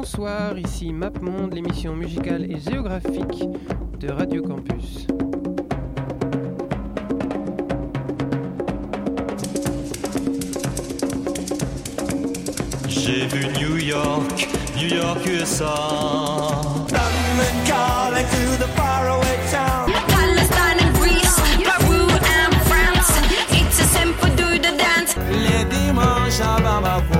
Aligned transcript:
Bonsoir, 0.00 0.56
ici 0.56 0.92
MapMonde, 0.92 1.54
l'émission 1.54 1.96
musicale 1.96 2.48
et 2.48 2.60
géographique 2.60 3.42
de 3.98 4.08
Radio 4.12 4.44
Campus. 4.44 5.08
J'ai 12.88 13.26
vu 13.26 13.44
New 13.58 13.76
York, 13.78 14.48
New 14.76 14.94
York 14.94 15.18
USA. 15.26 15.64
London 16.92 17.56
calling 17.66 18.24
to 18.24 18.56
the 18.56 18.68
faraway 18.76 19.36
town. 19.50 19.90
Palestine 20.06 20.78
and 20.78 20.94
Greece, 21.00 21.40
Peru 21.64 22.02
and 22.06 22.54
France. 22.68 23.10
It's 23.50 23.80
a 23.80 23.98
simple 23.98 24.28
do 24.36 24.58
the 24.60 24.76
dance. 24.78 25.16
Les 25.32 25.64
dimanches 25.64 26.40
à 26.40 26.60
Bamako, 26.62 27.17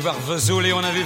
On 0.00 0.84
a 0.84 0.92
vu. 0.92 1.02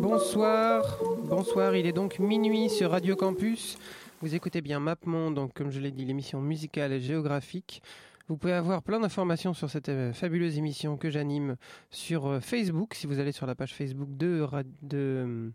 Bonsoir, 0.00 0.98
bonsoir, 1.24 1.74
il 1.74 1.86
est 1.86 1.92
donc 1.92 2.20
minuit 2.20 2.70
sur 2.70 2.92
Radio 2.92 3.16
Campus. 3.16 3.78
Vous 4.22 4.36
écoutez 4.36 4.60
bien 4.60 4.78
MapMonde, 4.78 5.34
donc 5.34 5.54
comme 5.54 5.72
je 5.72 5.80
l'ai 5.80 5.90
dit, 5.90 6.04
l'émission 6.04 6.40
musicale 6.40 6.92
et 6.92 7.00
géographique. 7.00 7.82
Vous 8.26 8.38
pouvez 8.38 8.54
avoir 8.54 8.82
plein 8.82 9.00
d'informations 9.00 9.52
sur 9.52 9.68
cette 9.68 9.90
euh, 9.90 10.14
fabuleuse 10.14 10.56
émission 10.56 10.96
que 10.96 11.10
j'anime 11.10 11.56
sur 11.90 12.26
euh, 12.26 12.40
Facebook, 12.40 12.94
si 12.94 13.06
vous 13.06 13.18
allez 13.18 13.32
sur 13.32 13.46
la 13.46 13.54
page 13.54 13.74
Facebook 13.74 14.08
de, 14.16 15.52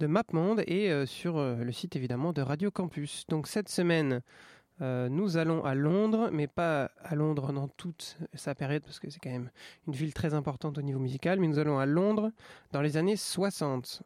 MapMonde 0.00 0.62
et 0.66 0.90
euh, 0.90 1.04
sur 1.04 1.38
le 1.38 1.72
site 1.72 1.96
évidemment 1.96 2.32
de 2.32 2.40
Radio 2.40 2.70
Campus. 2.70 3.26
Donc 3.28 3.46
cette 3.46 3.68
semaine, 3.68 4.22
nous 4.80 5.36
allons 5.36 5.62
à 5.62 5.74
Londres, 5.74 6.30
mais 6.32 6.46
pas 6.46 6.90
à 7.02 7.14
Londres 7.14 7.52
dans 7.52 7.68
toute 7.68 8.16
sa 8.32 8.54
période, 8.54 8.82
parce 8.82 8.98
que 8.98 9.10
c'est 9.10 9.20
quand 9.20 9.28
même 9.28 9.50
une 9.86 9.92
ville 9.92 10.14
très 10.14 10.32
importante 10.32 10.78
au 10.78 10.82
niveau 10.82 10.98
musical, 10.98 11.38
mais 11.38 11.48
nous 11.48 11.58
allons 11.58 11.78
à 11.78 11.84
Londres 11.84 12.32
dans 12.72 12.80
les 12.80 12.96
années 12.96 13.16
60. 13.16 14.02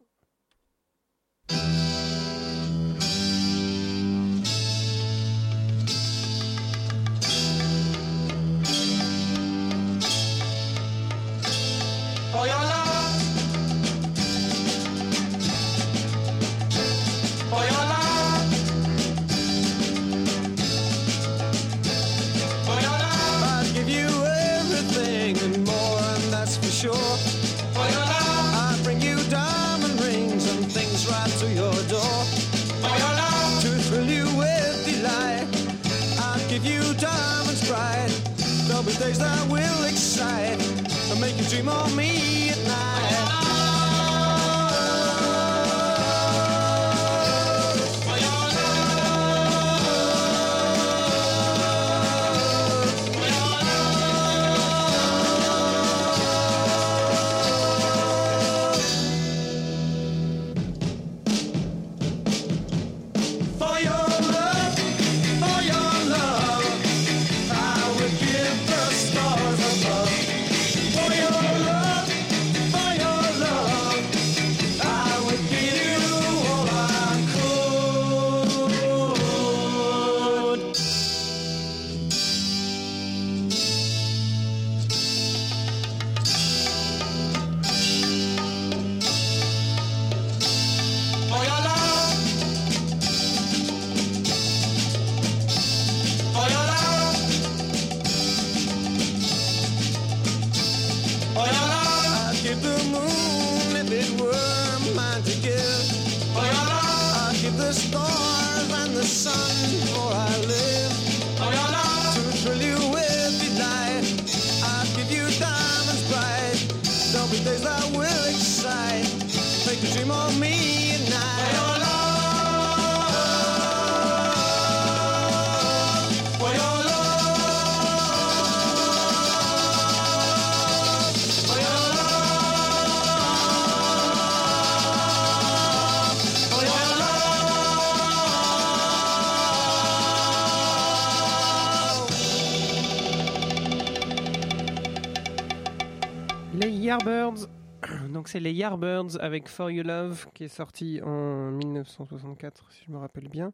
C'est 148.35 148.41
les 148.41 148.51
Yardbirds 148.51 149.17
avec 149.21 149.47
For 149.47 149.71
You 149.71 149.81
Love 149.81 150.27
qui 150.33 150.43
est 150.43 150.49
sorti 150.49 150.99
en 151.01 151.51
1964 151.51 152.69
si 152.69 152.83
je 152.85 152.91
me 152.91 152.97
rappelle 152.97 153.29
bien. 153.29 153.53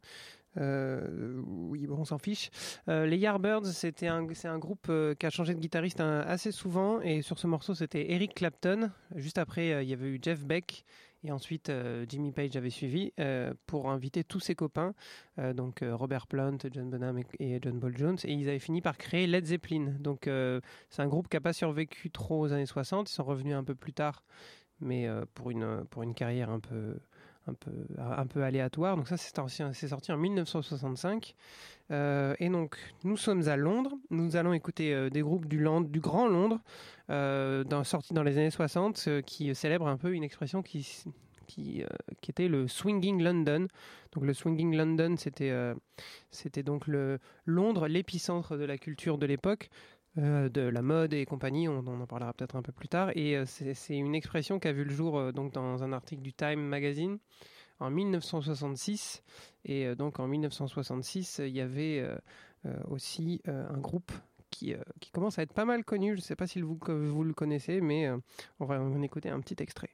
Euh, 0.57 1.39
oui, 1.45 1.85
bon, 1.85 1.97
on 1.99 2.05
s'en 2.05 2.17
fiche. 2.17 2.49
Euh, 2.89 3.05
les 3.05 3.19
Yardbirds, 3.19 3.67
c'était 3.67 4.07
un, 4.07 4.25
c'est 4.33 4.47
un 4.47 4.57
groupe 4.57 4.87
euh, 4.89 5.13
qui 5.13 5.27
a 5.27 5.29
changé 5.29 5.53
de 5.53 5.59
guitariste 5.59 6.01
hein, 6.01 6.23
assez 6.25 6.51
souvent 6.51 6.99
et 7.01 7.21
sur 7.21 7.37
ce 7.37 7.45
morceau 7.45 7.75
c'était 7.75 8.11
Eric 8.11 8.33
Clapton. 8.33 8.89
Juste 9.15 9.37
après, 9.37 9.83
il 9.83 9.89
y 9.89 9.93
avait 9.93 10.07
eu 10.07 10.19
Jeff 10.19 10.43
Beck 10.43 10.83
et 11.23 11.31
ensuite 11.31 11.71
Jimmy 12.09 12.31
Page 12.31 12.55
avait 12.55 12.71
suivi 12.71 13.13
pour 13.67 13.91
inviter 13.91 14.23
tous 14.23 14.39
ses 14.39 14.55
copains, 14.55 14.95
donc 15.53 15.83
Robert 15.83 16.25
Plant, 16.25 16.57
John 16.71 16.89
Bonham 16.89 17.19
et, 17.19 17.25
et 17.37 17.59
John 17.61 17.79
Paul 17.79 17.95
Jones, 17.95 18.17
et 18.23 18.33
ils 18.33 18.49
avaient 18.49 18.57
fini 18.57 18.81
par 18.81 18.97
créer 18.97 19.27
Led 19.27 19.45
Zeppelin. 19.45 19.93
Donc 19.99 20.27
c'est 20.89 21.01
un 21.03 21.07
groupe 21.07 21.29
qui 21.29 21.35
n'a 21.35 21.41
pas 21.41 21.53
survécu 21.53 22.09
trop 22.09 22.39
aux 22.39 22.53
années 22.53 22.65
60. 22.65 23.07
Ils 23.07 23.13
sont 23.13 23.23
revenus 23.23 23.53
un 23.53 23.63
peu 23.63 23.75
plus 23.75 23.93
tard, 23.93 24.23
mais 24.81 25.07
euh, 25.07 25.25
pour, 25.33 25.51
une, 25.51 25.85
pour 25.89 26.03
une 26.03 26.13
carrière 26.13 26.49
un 26.49 26.59
peu, 26.59 26.95
un 27.47 27.53
peu, 27.53 27.71
un 27.97 28.25
peu 28.25 28.43
aléatoire. 28.43 28.97
Donc 28.97 29.07
ça, 29.07 29.17
c'est 29.17 29.87
sorti, 29.87 30.11
en 30.11 30.17
1965. 30.17 31.35
Euh, 31.91 32.35
et 32.39 32.49
donc, 32.49 32.77
nous 33.03 33.17
sommes 33.17 33.47
à 33.47 33.57
Londres. 33.57 33.93
Nous 34.09 34.35
allons 34.35 34.53
écouter 34.53 34.93
euh, 34.93 35.09
des 35.09 35.21
groupes 35.21 35.47
du, 35.47 35.59
Land, 35.59 35.81
du 35.81 35.99
Grand 35.99 36.27
Londres, 36.27 36.59
euh, 37.09 37.63
dans, 37.63 37.83
sortis 37.83 38.13
dans 38.13 38.23
les 38.23 38.37
années 38.37 38.51
60, 38.51 39.05
euh, 39.07 39.21
qui 39.21 39.53
célèbrent 39.55 39.87
un 39.87 39.97
peu 39.97 40.13
une 40.13 40.23
expression 40.23 40.61
qui, 40.61 41.03
qui, 41.51 41.83
euh, 41.83 41.87
qui 42.21 42.31
était 42.31 42.47
le 42.47 42.67
Swinging 42.67 43.21
London. 43.21 43.67
Donc 44.13 44.25
le 44.25 44.33
Swinging 44.33 44.75
London, 44.75 45.15
c'était 45.17 45.51
euh, 45.51 45.73
c'était 46.29 46.63
donc 46.63 46.87
le 46.87 47.19
Londres, 47.45 47.87
l'épicentre 47.87 48.57
de 48.57 48.63
la 48.63 48.77
culture 48.77 49.17
de 49.17 49.25
l'époque. 49.25 49.69
Euh, 50.17 50.49
de 50.49 50.61
la 50.61 50.81
mode 50.81 51.13
et 51.13 51.25
compagnie. 51.25 51.69
On, 51.69 51.77
en 51.87 52.05
parlera 52.05 52.33
peut-être 52.33 52.57
un 52.57 52.61
peu 52.61 52.73
plus 52.73 52.89
tard. 52.89 53.11
Et 53.15 53.37
euh, 53.37 53.45
c'est 53.45 53.95
une 53.95 54.13
expression 54.13 54.59
qui 54.59 54.67
a 54.67 54.73
vu 54.73 54.83
le 54.83 54.91
jour 54.91 55.17
euh, 55.17 55.31
donc 55.31 55.53
dans 55.53 55.83
un 55.83 55.93
article 55.93 56.21
du 56.21 56.33
Time 56.33 56.59
Magazine 56.59 57.17
en 57.79 57.89
1966. 57.89 59.23
Et 59.63 59.95
donc 59.95 60.19
en 60.19 60.27
1966, 60.27 61.41
il 61.45 61.55
y 61.55 61.61
avait 61.61 62.07
aussi 62.87 63.41
un 63.47 63.77
groupe 63.79 64.11
qui, 64.51 64.75
qui 64.99 65.09
commence 65.09 65.39
à 65.39 65.41
être 65.41 65.53
pas 65.53 65.65
mal 65.65 65.83
connu. 65.83 66.11
Je 66.11 66.17
ne 66.17 66.21
sais 66.21 66.35
pas 66.35 66.45
si 66.45 66.61
vous, 66.61 66.77
vous 66.79 67.23
le 67.23 67.33
connaissez, 67.33 67.81
mais 67.81 68.07
on 68.59 68.65
va 68.65 68.79
en 68.79 69.01
écouter 69.01 69.29
un 69.29 69.39
petit 69.39 69.55
extrait. 69.63 69.89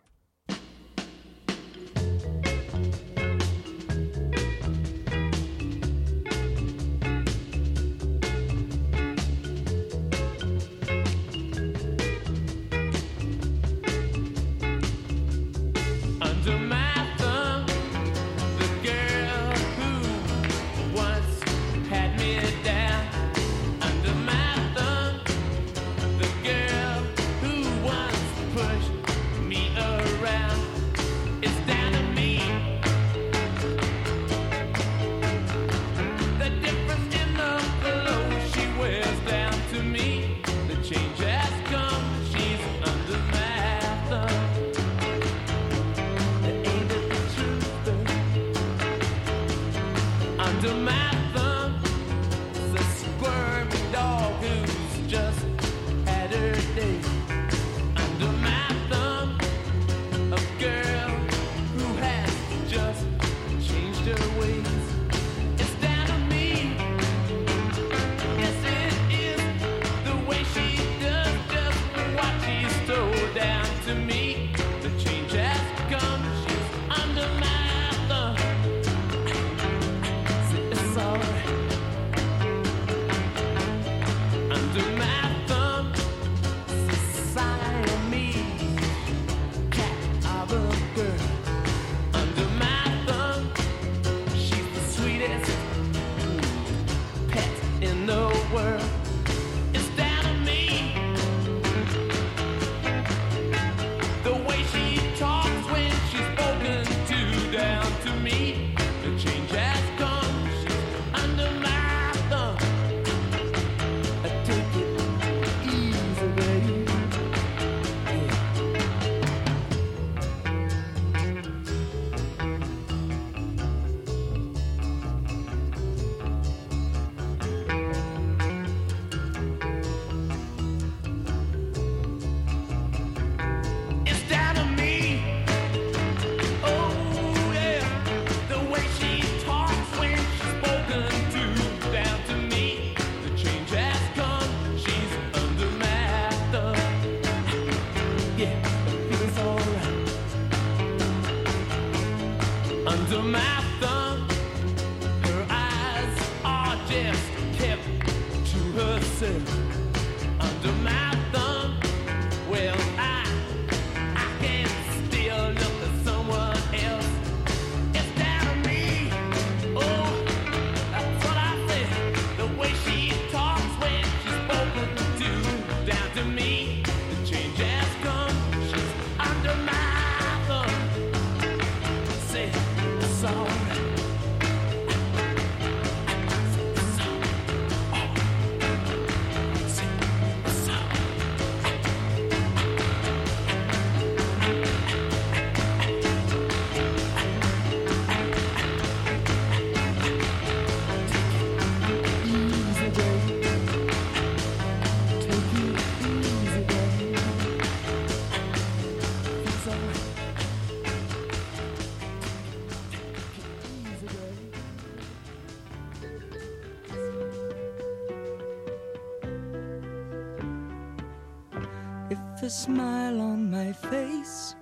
A 222.43 222.49
smile 222.49 223.19
on 223.19 223.49
my 223.51 223.73
face 223.73 224.55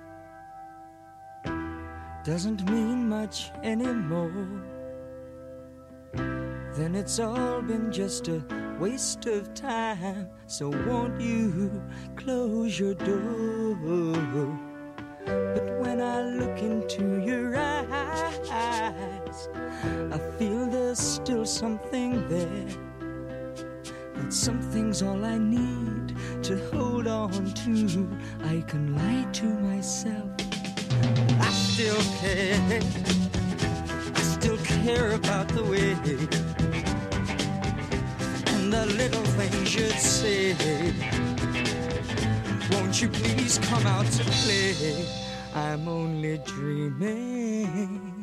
doesn't 2.24 2.68
mean 2.72 3.08
much 3.08 3.52
anymore, 3.64 4.64
then 6.74 6.96
it's 6.96 7.20
all 7.20 7.62
been 7.62 7.92
just 7.92 8.28
a 8.30 8.42
waste 8.80 9.28
of 9.28 9.54
time. 9.54 10.30
So 10.48 10.70
won't 10.88 11.22
you 11.22 11.84
close 12.16 12.80
your 12.80 12.96
door? 12.96 13.76
But 15.26 15.80
when 15.80 16.02
I 16.02 16.22
look 16.22 16.58
into 16.60 17.22
your 17.24 17.56
eyes, 17.56 19.50
I 20.12 20.18
feel 20.40 20.66
there's 20.66 20.98
still 20.98 21.46
something 21.46 22.28
there. 22.30 22.85
That 24.26 24.34
something's 24.34 25.04
all 25.04 25.24
I 25.24 25.38
need 25.38 26.16
to 26.42 26.58
hold 26.72 27.06
on 27.06 27.30
to. 27.30 28.10
I 28.46 28.62
can 28.68 28.96
lie 28.96 29.32
to 29.34 29.46
myself. 29.46 30.32
I 31.40 31.50
still 31.52 32.02
care. 32.18 32.82
I 34.16 34.20
still 34.20 34.58
care 34.58 35.12
about 35.12 35.48
the 35.50 35.64
way 35.64 35.92
and 38.48 38.74
the 38.74 38.88
little 38.98 39.26
things 39.38 39.76
you'd 39.76 39.92
say. 39.92 40.56
Won't 42.72 43.00
you 43.04 43.10
please 43.10 43.60
come 43.60 43.86
out 43.86 44.08
to 44.08 44.24
play? 44.24 45.06
I'm 45.54 45.88
only 45.88 46.40
dreaming. 46.40 48.15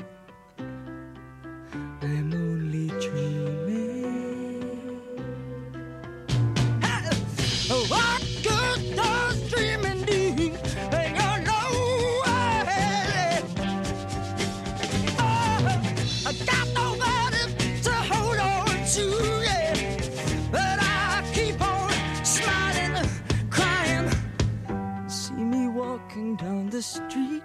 Street. 26.82 27.42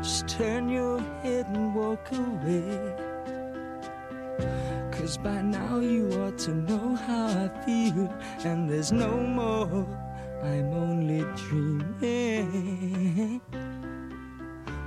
Just 0.00 0.28
turn 0.28 0.68
your 0.68 1.00
head 1.22 1.46
and 1.48 1.74
walk 1.74 2.10
away. 2.12 2.94
Cause 4.90 5.18
by 5.18 5.42
now 5.42 5.80
you 5.80 6.10
ought 6.22 6.38
to 6.38 6.52
know 6.52 6.94
how 6.94 7.26
I 7.26 7.48
feel. 7.64 8.12
And 8.44 8.68
there's 8.68 8.92
no 8.92 9.18
more. 9.18 9.86
I'm 10.42 10.72
only 10.72 11.24
dreaming. 11.36 13.40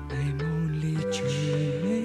I'm 0.09 0.41
only 0.41 0.95
dreaming. 1.11 1.96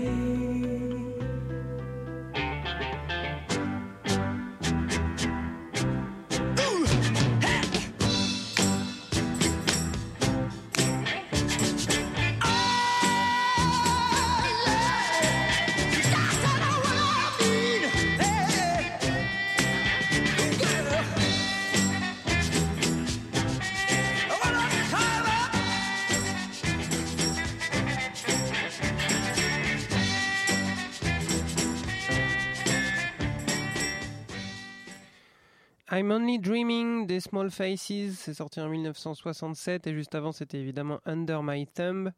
I'm 36.03 36.11
Only 36.11 36.41
Dreaming 36.41 37.07
des 37.07 37.21
Small 37.21 37.49
Faces, 37.49 38.19
c'est 38.19 38.35
sorti 38.35 38.61
en 38.61 38.69
1967 38.69 39.87
et 39.87 39.95
juste 39.95 40.17
avant 40.17 40.33
c'était 40.33 40.59
évidemment 40.59 40.99
Under 41.07 41.45
My 41.45 41.65
Thumb 41.69 42.11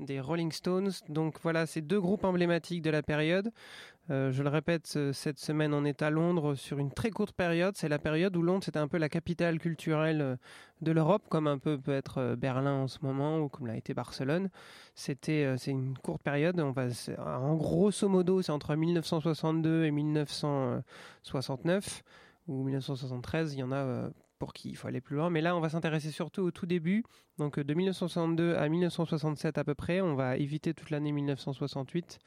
des 0.00 0.18
Rolling 0.18 0.50
Stones. 0.50 0.90
Donc 1.08 1.38
voilà, 1.40 1.64
c'est 1.66 1.80
deux 1.80 2.00
groupes 2.00 2.24
emblématiques 2.24 2.82
de 2.82 2.90
la 2.90 3.04
période. 3.04 3.52
Euh, 4.10 4.32
je 4.32 4.42
le 4.42 4.48
répète, 4.48 4.88
ce- 4.88 5.12
cette 5.12 5.38
semaine 5.38 5.72
on 5.74 5.84
est 5.84 6.02
à 6.02 6.10
Londres 6.10 6.56
sur 6.56 6.80
une 6.80 6.90
très 6.90 7.10
courte 7.10 7.36
période. 7.36 7.76
C'est 7.76 7.88
la 7.88 8.00
période 8.00 8.36
où 8.36 8.42
Londres 8.42 8.64
c'était 8.64 8.80
un 8.80 8.88
peu 8.88 8.98
la 8.98 9.08
capitale 9.08 9.60
culturelle 9.60 10.20
euh, 10.20 10.34
de 10.80 10.90
l'Europe, 10.90 11.22
comme 11.28 11.46
un 11.46 11.58
peu 11.58 11.78
peut 11.78 11.92
être 11.94 12.18
euh, 12.18 12.34
Berlin 12.34 12.82
en 12.82 12.88
ce 12.88 12.98
moment 13.02 13.38
ou 13.38 13.48
comme 13.48 13.68
l'a 13.68 13.76
été 13.76 13.94
Barcelone. 13.94 14.50
C'était 14.96 15.54
c'est 15.56 15.70
une 15.70 15.96
courte 15.98 16.22
période. 16.24 16.58
En 16.58 17.54
grosso 17.54 18.08
modo 18.08 18.42
c'est 18.42 18.50
entre 18.50 18.74
1962 18.74 19.84
et 19.84 19.92
1969 19.92 22.02
ou 22.50 22.64
1973, 22.64 23.54
il 23.54 23.60
y 23.60 23.62
en 23.62 23.70
a 23.70 23.76
euh, 23.76 24.10
pour 24.40 24.52
qui 24.52 24.70
il 24.70 24.76
faut 24.76 24.88
aller 24.88 25.00
plus 25.00 25.16
loin. 25.16 25.30
Mais 25.30 25.40
là, 25.40 25.56
on 25.56 25.60
va 25.60 25.68
s'intéresser 25.68 26.10
surtout 26.10 26.42
au 26.42 26.50
tout 26.50 26.66
début, 26.66 27.04
donc 27.38 27.58
euh, 27.58 27.64
de 27.64 27.72
1962 27.72 28.56
à 28.56 28.68
1967 28.68 29.56
à 29.56 29.64
peu 29.64 29.74
près. 29.74 30.00
On 30.00 30.16
va 30.16 30.36
éviter 30.36 30.74
toute 30.74 30.90
l'année 30.90 31.12
1968, 31.12 32.18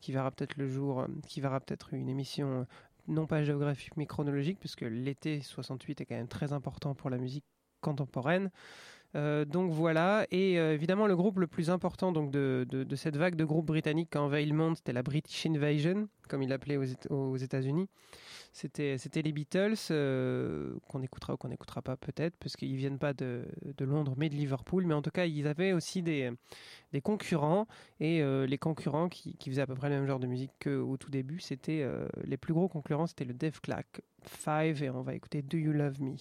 qui 0.00 0.12
verra 0.12 0.30
peut-être 0.30 0.56
le 0.56 0.68
jour, 0.68 1.00
euh, 1.00 1.06
qui 1.26 1.40
verra 1.40 1.58
peut-être 1.60 1.92
une 1.94 2.08
émission 2.08 2.64
non 3.08 3.26
pas 3.26 3.42
géographique 3.42 3.96
mais 3.96 4.06
chronologique, 4.06 4.60
puisque 4.60 4.82
l'été 4.82 5.40
68 5.40 6.00
est 6.00 6.06
quand 6.06 6.14
même 6.14 6.28
très 6.28 6.52
important 6.52 6.94
pour 6.94 7.10
la 7.10 7.18
musique 7.18 7.44
contemporaine. 7.80 8.50
Donc 9.14 9.72
voilà, 9.72 10.26
et 10.30 10.54
évidemment 10.54 11.06
le 11.06 11.14
groupe 11.14 11.38
le 11.38 11.46
plus 11.46 11.68
important 11.68 12.12
donc 12.12 12.30
de, 12.30 12.86
cette 12.94 13.18
vague 13.18 13.34
de 13.34 13.44
groupes 13.44 13.66
britanniques 13.66 14.08
qui 14.08 14.16
a 14.16 14.22
envahi 14.22 14.46
le 14.46 14.54
monde, 14.54 14.76
c'était 14.76 14.94
la 14.94 15.02
British 15.02 15.44
Invasion, 15.44 16.08
comme 16.28 16.42
il 16.42 16.48
l'appelait 16.48 16.78
aux, 16.78 16.84
Éta- 16.84 17.12
aux 17.12 17.36
États-Unis. 17.36 17.90
C'était, 18.52 18.98
c'était 18.98 19.22
les 19.22 19.32
Beatles, 19.32 19.74
euh, 19.90 20.74
qu'on 20.88 21.02
écoutera 21.02 21.34
ou 21.34 21.36
qu'on 21.38 21.48
n'écoutera 21.48 21.80
pas 21.80 21.96
peut-être, 21.96 22.36
parce 22.38 22.54
qu'ils 22.54 22.76
viennent 22.76 22.98
pas 22.98 23.14
de, 23.14 23.46
de 23.64 23.84
Londres 23.86 24.14
mais 24.18 24.28
de 24.28 24.34
Liverpool. 24.34 24.84
Mais 24.84 24.94
en 24.94 25.00
tout 25.00 25.10
cas, 25.10 25.24
ils 25.24 25.46
avaient 25.46 25.72
aussi 25.72 26.02
des, 26.02 26.30
des 26.92 27.00
concurrents, 27.00 27.66
et 27.98 28.22
euh, 28.22 28.46
les 28.46 28.58
concurrents 28.58 29.08
qui, 29.08 29.36
qui 29.38 29.50
faisaient 29.50 29.62
à 29.62 29.66
peu 29.66 29.74
près 29.74 29.88
le 29.88 29.96
même 29.96 30.06
genre 30.06 30.20
de 30.20 30.26
musique 30.26 30.52
qu'au 30.62 30.96
tout 30.98 31.10
début, 31.10 31.40
c'était 31.40 31.80
euh, 31.82 32.06
les 32.24 32.36
plus 32.36 32.52
gros 32.52 32.68
concurrents, 32.68 33.06
c'était 33.06 33.24
le 33.24 33.34
Def 33.34 33.60
Clack 33.60 34.02
5, 34.44 34.82
et 34.82 34.90
on 34.90 35.02
va 35.02 35.14
écouter 35.14 35.40
Do 35.40 35.56
You 35.56 35.72
Love 35.72 36.02
Me? 36.02 36.16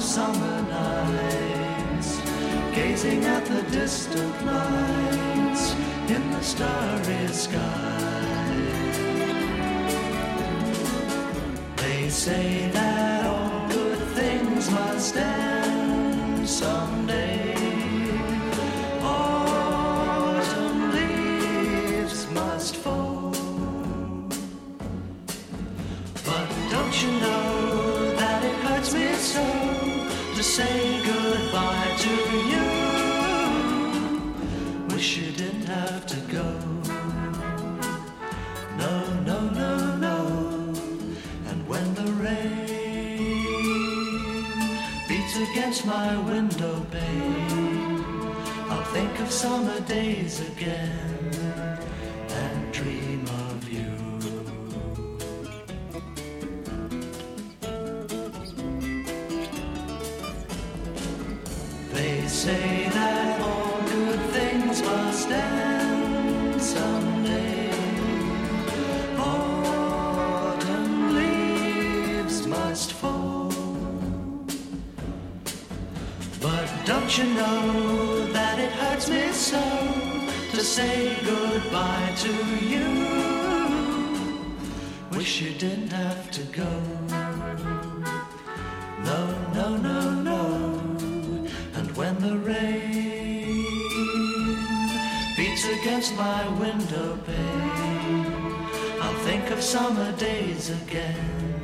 Summer 0.00 0.62
nights, 0.62 2.20
gazing 2.74 3.22
at 3.24 3.44
the 3.44 3.62
distant 3.70 4.46
lights 4.46 5.74
in 6.08 6.30
the 6.30 6.40
starry 6.40 7.28
sky. 7.28 7.60
They 11.76 12.08
say 12.08 12.70
that 12.72 13.26
all 13.26 13.68
good 13.68 13.98
things 14.16 14.70
must 14.70 15.16
end 15.16 15.49
against 45.70 45.86
my 45.86 46.18
window 46.18 46.84
pane, 46.90 48.04
I'll 48.70 48.82
think 48.92 49.20
of 49.20 49.30
summer 49.30 49.78
days 49.82 50.40
again 50.40 51.09
say 80.70 81.16
goodbye 81.24 82.14
to 82.16 82.32
you? 82.64 82.86
Wish 85.18 85.42
you 85.42 85.52
didn't 85.54 85.90
have 85.90 86.30
to 86.30 86.42
go. 86.62 86.72
No, 89.08 89.20
no, 89.52 89.76
no, 89.88 89.98
no. 90.30 90.42
And 91.74 91.96
when 91.96 92.14
the 92.20 92.36
rain 92.38 93.66
beats 95.36 95.64
against 95.78 96.14
my 96.14 96.42
window 96.60 97.18
pane, 97.26 98.54
I'll 99.02 99.20
think 99.28 99.50
of 99.50 99.60
summer 99.60 100.12
days 100.12 100.70
again 100.82 101.62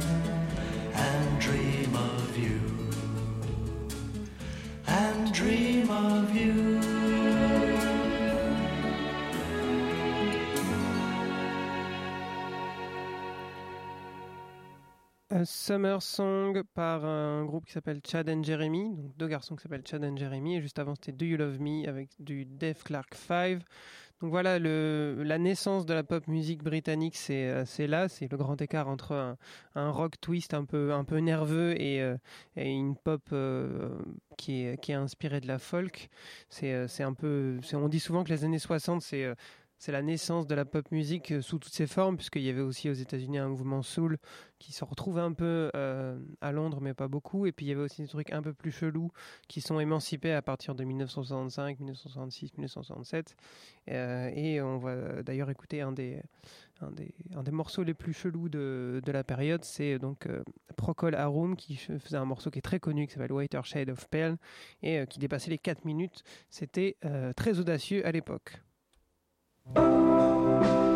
and 0.92 1.40
dream 1.40 1.94
of 1.94 2.36
you. 2.36 2.60
And 4.88 5.32
dream 5.32 5.90
of 5.90 6.34
you. 6.34 6.75
A 15.36 15.44
Summer 15.44 16.00
Song 16.00 16.62
par 16.72 17.04
un 17.04 17.44
groupe 17.44 17.66
qui 17.66 17.72
s'appelle 17.72 18.00
Chad 18.02 18.26
and 18.30 18.42
Jeremy, 18.42 18.94
donc 18.96 19.14
deux 19.18 19.28
garçons 19.28 19.54
qui 19.54 19.62
s'appellent 19.62 19.86
Chad 19.86 20.02
and 20.02 20.16
Jeremy, 20.16 20.56
et 20.56 20.62
juste 20.62 20.78
avant 20.78 20.94
c'était 20.94 21.12
Do 21.12 21.26
You 21.26 21.36
Love 21.36 21.60
Me 21.60 21.86
avec 21.86 22.08
du 22.18 22.46
Def 22.46 22.84
Clark 22.84 23.14
5. 23.14 23.60
Donc 24.22 24.30
voilà, 24.30 24.58
la 24.58 25.38
naissance 25.38 25.84
de 25.84 25.92
la 25.92 26.02
pop 26.02 26.26
musique 26.26 26.62
britannique, 26.62 27.16
c'est 27.16 27.50
euh, 27.50 27.86
là, 27.86 28.08
c'est 28.08 28.32
le 28.32 28.38
grand 28.38 28.58
écart 28.62 28.88
entre 28.88 29.36
un, 29.74 29.90
rock 29.90 30.18
twist 30.22 30.54
un 30.54 30.64
peu, 30.64 30.94
un 30.94 31.04
peu 31.04 31.18
nerveux 31.18 31.78
et, 31.78 32.00
euh, 32.00 32.16
une 32.56 32.96
pop 32.96 33.20
euh, 33.32 33.90
qui, 34.38 34.62
est, 34.64 34.80
qui 34.80 34.92
est 34.92 34.94
inspirée 34.94 35.40
de 35.40 35.48
la 35.48 35.58
folk. 35.58 36.08
C'est 36.48 36.72
euh, 36.72 36.86
un 37.00 37.12
peu, 37.12 37.58
on 37.74 37.88
dit 37.88 38.00
souvent 38.00 38.24
que 38.24 38.30
les 38.30 38.44
années 38.44 38.58
60, 38.58 39.02
c'est 39.02 39.24
euh, 39.24 39.34
c'est 39.78 39.92
la 39.92 40.02
naissance 40.02 40.46
de 40.46 40.54
la 40.54 40.64
pop 40.64 40.90
musique 40.90 41.32
euh, 41.32 41.40
sous 41.40 41.58
toutes 41.58 41.72
ses 41.72 41.86
formes, 41.86 42.16
puisqu'il 42.16 42.42
y 42.42 42.50
avait 42.50 42.60
aussi 42.60 42.88
aux 42.88 42.94
États-Unis 42.94 43.38
un 43.38 43.48
mouvement 43.48 43.82
soul 43.82 44.18
qui 44.58 44.72
se 44.72 44.84
retrouve 44.84 45.18
un 45.18 45.32
peu 45.32 45.70
euh, 45.74 46.18
à 46.40 46.52
Londres, 46.52 46.78
mais 46.80 46.94
pas 46.94 47.08
beaucoup. 47.08 47.46
Et 47.46 47.52
puis 47.52 47.66
il 47.66 47.68
y 47.68 47.72
avait 47.72 47.82
aussi 47.82 48.02
des 48.02 48.08
trucs 48.08 48.32
un 48.32 48.42
peu 48.42 48.52
plus 48.52 48.70
chelous 48.70 49.12
qui 49.48 49.60
sont 49.60 49.78
émancipés 49.80 50.32
à 50.32 50.42
partir 50.42 50.74
de 50.74 50.84
1965, 50.84 51.78
1966, 51.78 52.52
1967. 52.56 53.36
Euh, 53.88 54.30
et 54.34 54.60
on 54.60 54.78
va 54.78 55.22
d'ailleurs 55.22 55.50
écouter 55.50 55.80
un 55.82 55.92
des, 55.92 56.22
un, 56.80 56.90
des, 56.90 57.14
un 57.34 57.42
des 57.42 57.50
morceaux 57.50 57.82
les 57.82 57.94
plus 57.94 58.12
chelous 58.12 58.48
de, 58.48 59.00
de 59.04 59.12
la 59.12 59.24
période. 59.24 59.64
C'est 59.64 59.98
donc 59.98 60.26
euh, 60.26 60.42
Procol 60.76 61.14
Harum 61.14 61.56
qui 61.56 61.76
faisait 61.76 62.16
un 62.16 62.24
morceau 62.24 62.50
qui 62.50 62.58
est 62.58 62.62
très 62.62 62.80
connu, 62.80 63.06
qui 63.06 63.14
s'appelle 63.14 63.32
Whiter 63.32 63.60
Shade 63.64 63.90
of 63.90 64.08
Pale, 64.08 64.38
et 64.82 65.06
qui 65.06 65.18
dépassait 65.18 65.50
les 65.50 65.58
4 65.58 65.84
minutes. 65.84 66.22
C'était 66.50 66.96
très 67.36 67.58
audacieux 67.58 68.06
à 68.06 68.12
l'époque. 68.12 68.60
thank 69.74 70.64
you 70.64 70.95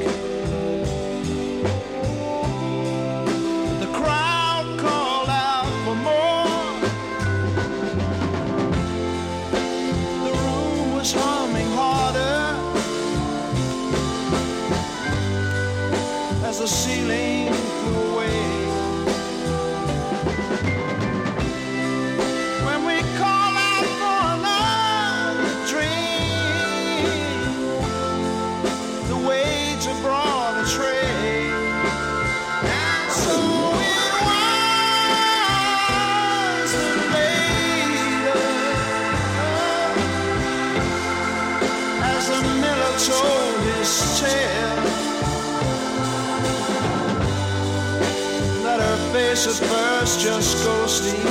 just 50.33 50.63
go 50.63 50.87
sleep. 50.87 51.27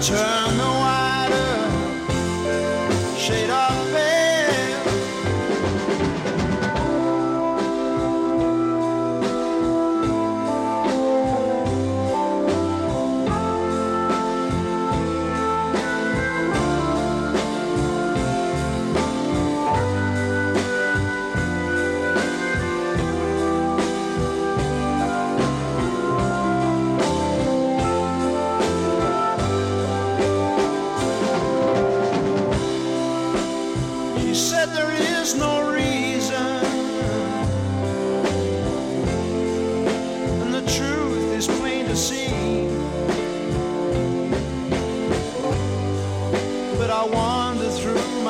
Turn 0.00 0.41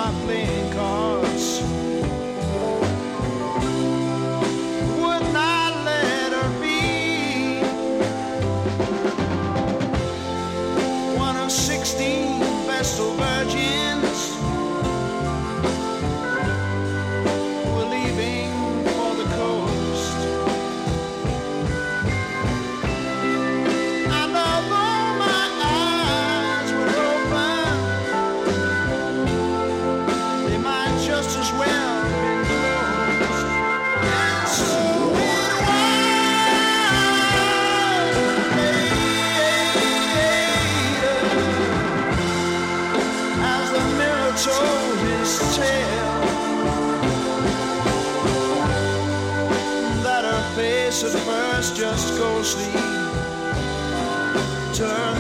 my 0.03 0.11
playing 0.25 0.73
cards. 0.73 1.32
Turn 54.83 55.12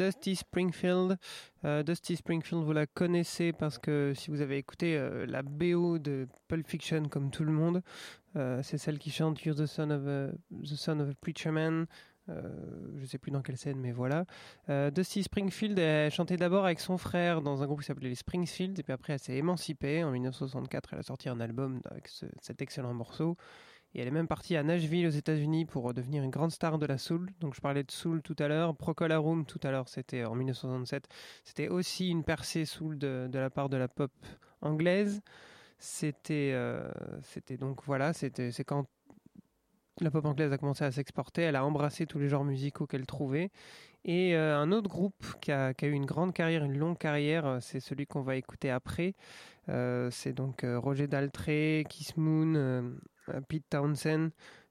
Dusty 0.00 0.34
Springfield. 0.34 1.18
Euh, 1.64 1.82
Dusty 1.82 2.16
Springfield, 2.16 2.64
vous 2.64 2.72
la 2.72 2.86
connaissez 2.86 3.52
parce 3.52 3.78
que 3.78 4.14
si 4.16 4.30
vous 4.30 4.40
avez 4.40 4.56
écouté 4.56 4.96
euh, 4.96 5.26
la 5.26 5.42
BO 5.42 5.98
de 5.98 6.26
Pulp 6.48 6.66
Fiction 6.66 7.04
comme 7.08 7.30
tout 7.30 7.44
le 7.44 7.52
monde, 7.52 7.82
euh, 8.36 8.62
c'est 8.62 8.78
celle 8.78 8.98
qui 8.98 9.10
chante 9.10 9.44
You're 9.44 9.54
the 9.56 9.66
son 9.66 9.90
of 9.90 10.06
a, 10.06 10.30
the 10.62 10.76
son 10.76 11.00
of 11.00 11.10
a 11.10 11.12
preacher 11.20 11.50
man. 11.50 11.86
Je 12.96 13.06
sais 13.06 13.18
plus 13.18 13.32
dans 13.32 13.42
quelle 13.42 13.56
scène, 13.56 13.80
mais 13.80 13.90
voilà. 13.90 14.24
Dusty 14.92 15.24
Springfield, 15.24 15.76
elle 15.80 16.12
chantait 16.12 16.36
d'abord 16.36 16.64
avec 16.64 16.78
son 16.78 16.96
frère 16.96 17.42
dans 17.42 17.60
un 17.64 17.66
groupe 17.66 17.80
qui 17.80 17.86
s'appelait 17.86 18.08
les 18.08 18.14
Springfield, 18.14 18.78
et 18.78 18.84
puis 18.84 18.92
après 18.92 19.14
elle 19.14 19.18
s'est 19.18 19.34
émancipée. 19.36 20.04
En 20.04 20.12
1964, 20.12 20.90
elle 20.92 21.00
a 21.00 21.02
sorti 21.02 21.28
un 21.28 21.40
album 21.40 21.80
avec 21.90 22.06
ce- 22.06 22.26
cet 22.40 22.62
excellent 22.62 22.94
morceau. 22.94 23.36
Et 23.94 24.00
elle 24.00 24.08
est 24.08 24.12
même 24.12 24.28
partie 24.28 24.56
à 24.56 24.62
Nashville 24.62 25.06
aux 25.06 25.10
États-Unis 25.10 25.64
pour 25.64 25.92
devenir 25.94 26.22
une 26.22 26.30
grande 26.30 26.52
star 26.52 26.78
de 26.78 26.86
la 26.86 26.98
soul. 26.98 27.30
Donc 27.40 27.54
je 27.54 27.60
parlais 27.60 27.82
de 27.82 27.90
soul 27.90 28.22
tout 28.22 28.36
à 28.38 28.48
l'heure, 28.48 28.76
Procol 28.76 29.10
Harum 29.12 29.44
tout 29.44 29.60
à 29.62 29.70
l'heure, 29.70 29.88
c'était 29.88 30.24
en 30.24 30.34
1967. 30.34 31.08
C'était 31.44 31.68
aussi 31.68 32.08
une 32.08 32.22
percée 32.22 32.64
soul 32.64 32.98
de, 32.98 33.28
la 33.32 33.50
part 33.50 33.68
de 33.68 33.76
la 33.76 33.88
pop 33.88 34.12
anglaise. 34.60 35.22
C'était, 35.78 36.52
euh, 36.54 36.88
c'était 37.22 37.56
donc 37.56 37.82
voilà, 37.84 38.12
c'était 38.12 38.52
c'est 38.52 38.64
quand 38.64 38.86
la 40.00 40.10
pop 40.10 40.24
anglaise 40.24 40.52
a 40.52 40.58
commencé 40.58 40.84
à 40.84 40.92
s'exporter, 40.92 41.42
elle 41.42 41.56
a 41.56 41.64
embrassé 41.64 42.06
tous 42.06 42.18
les 42.18 42.28
genres 42.28 42.44
musicaux 42.44 42.86
qu'elle 42.86 43.06
trouvait. 43.06 43.50
Et 44.04 44.34
euh, 44.34 44.56
un 44.56 44.72
autre 44.72 44.88
groupe 44.88 45.24
qui 45.40 45.52
a, 45.52 45.74
eu 45.82 45.90
une 45.90 46.06
grande 46.06 46.32
carrière, 46.32 46.64
une 46.64 46.78
longue 46.78 46.96
carrière, 46.96 47.46
euh, 47.46 47.58
c'est 47.60 47.80
celui 47.80 48.06
qu'on 48.06 48.22
va 48.22 48.36
écouter 48.36 48.70
après. 48.70 49.14
Euh, 49.68 50.10
c'est 50.10 50.32
donc 50.32 50.64
euh, 50.64 50.78
Roger 50.78 51.06
Daltrey, 51.06 51.84
Kiss 51.88 52.16
Moon, 52.16 52.54
euh, 52.54 52.82
euh, 52.82 52.90
euh, 53.34 53.40
Pete 53.40 53.68
Townsend 53.70 54.30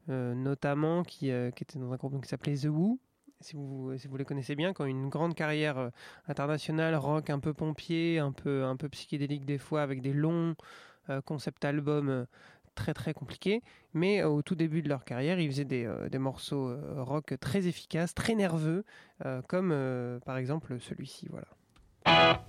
euh, 0.10 0.34
notamment, 0.34 1.04
euh, 1.24 1.52
qui, 1.52 1.63
était 1.63 1.78
dans 1.78 1.91
un 1.91 1.98
groupe 1.98 2.22
qui 2.22 2.30
s'appelait 2.30 2.56
The 2.56 2.65
Who. 2.65 3.00
Si 3.41 3.56
vous, 3.56 3.91
les 4.17 4.26
connaissez 4.26 4.56
bien, 4.56 4.74
qui 4.74 4.82
ont 4.82 4.86
une 4.86 5.08
grande 5.08 5.34
carrière 5.34 5.91
internationale, 6.28 6.95
rock 6.95 7.30
un 7.30 7.39
peu 7.39 7.54
pompier, 7.54 8.19
un 8.19 8.34
peu, 8.34 8.65
un 8.65 8.76
peu 8.76 8.89
psychédélique 8.89 9.45
des 9.45 9.58
fois, 9.58 9.82
avec 9.82 10.02
des 10.02 10.12
longs 10.12 10.56
concept 11.24 11.63
albums 11.63 12.26
très 12.76 12.93
très 12.93 13.13
compliqués. 13.13 13.62
Mais 13.93 14.24
au 14.24 14.41
tout 14.41 14.56
début 14.56 14.82
de 14.82 14.89
leur 14.89 15.06
carrière, 15.06 15.39
ils 15.39 15.50
faisaient 15.50 15.63
des, 15.63 15.89
des 16.12 16.17
morceaux 16.17 16.76
rock 16.98 17.36
très 17.39 17.65
efficaces, 17.67 18.13
très 18.13 18.36
nerveux, 18.36 18.84
comme 19.48 19.69
par 20.26 20.36
exemple 20.36 20.78
celui-ci. 20.82 21.30
Voilà. 21.30 22.43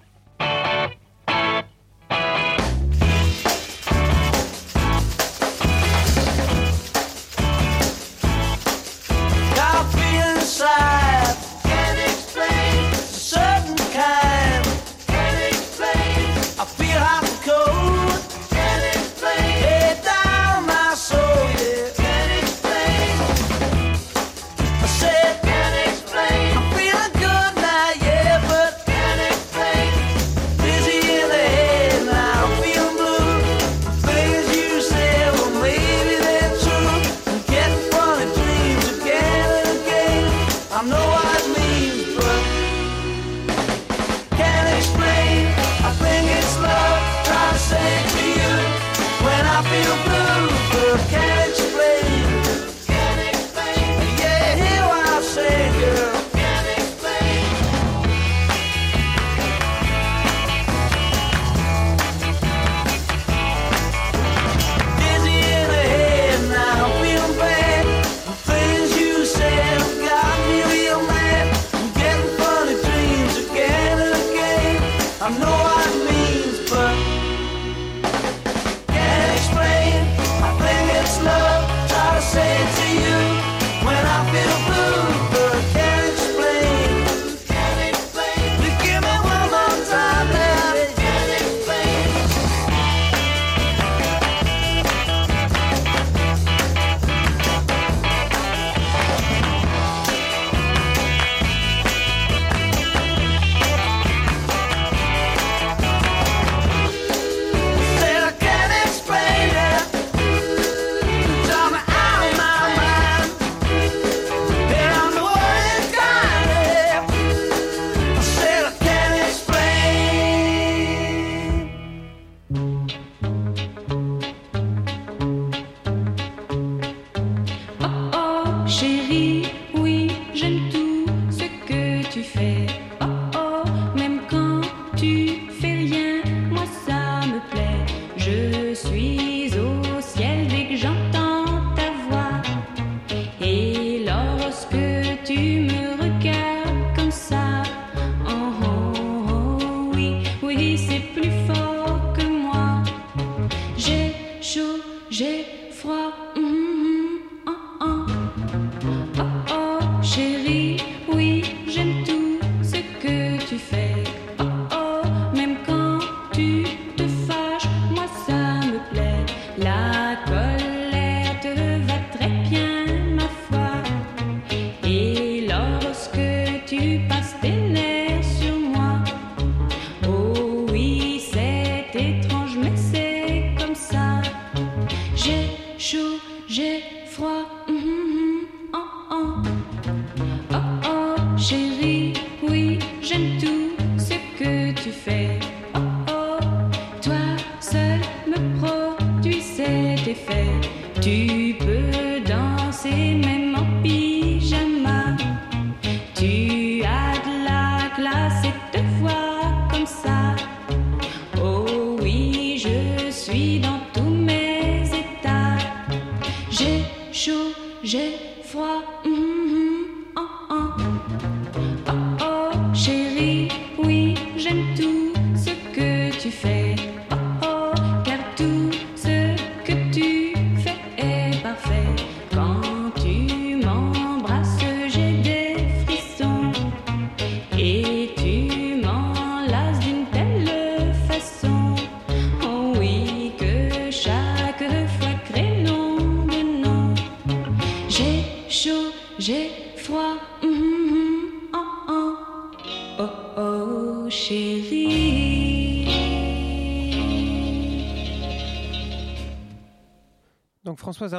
suis 213.31 213.61
dans 213.61 213.69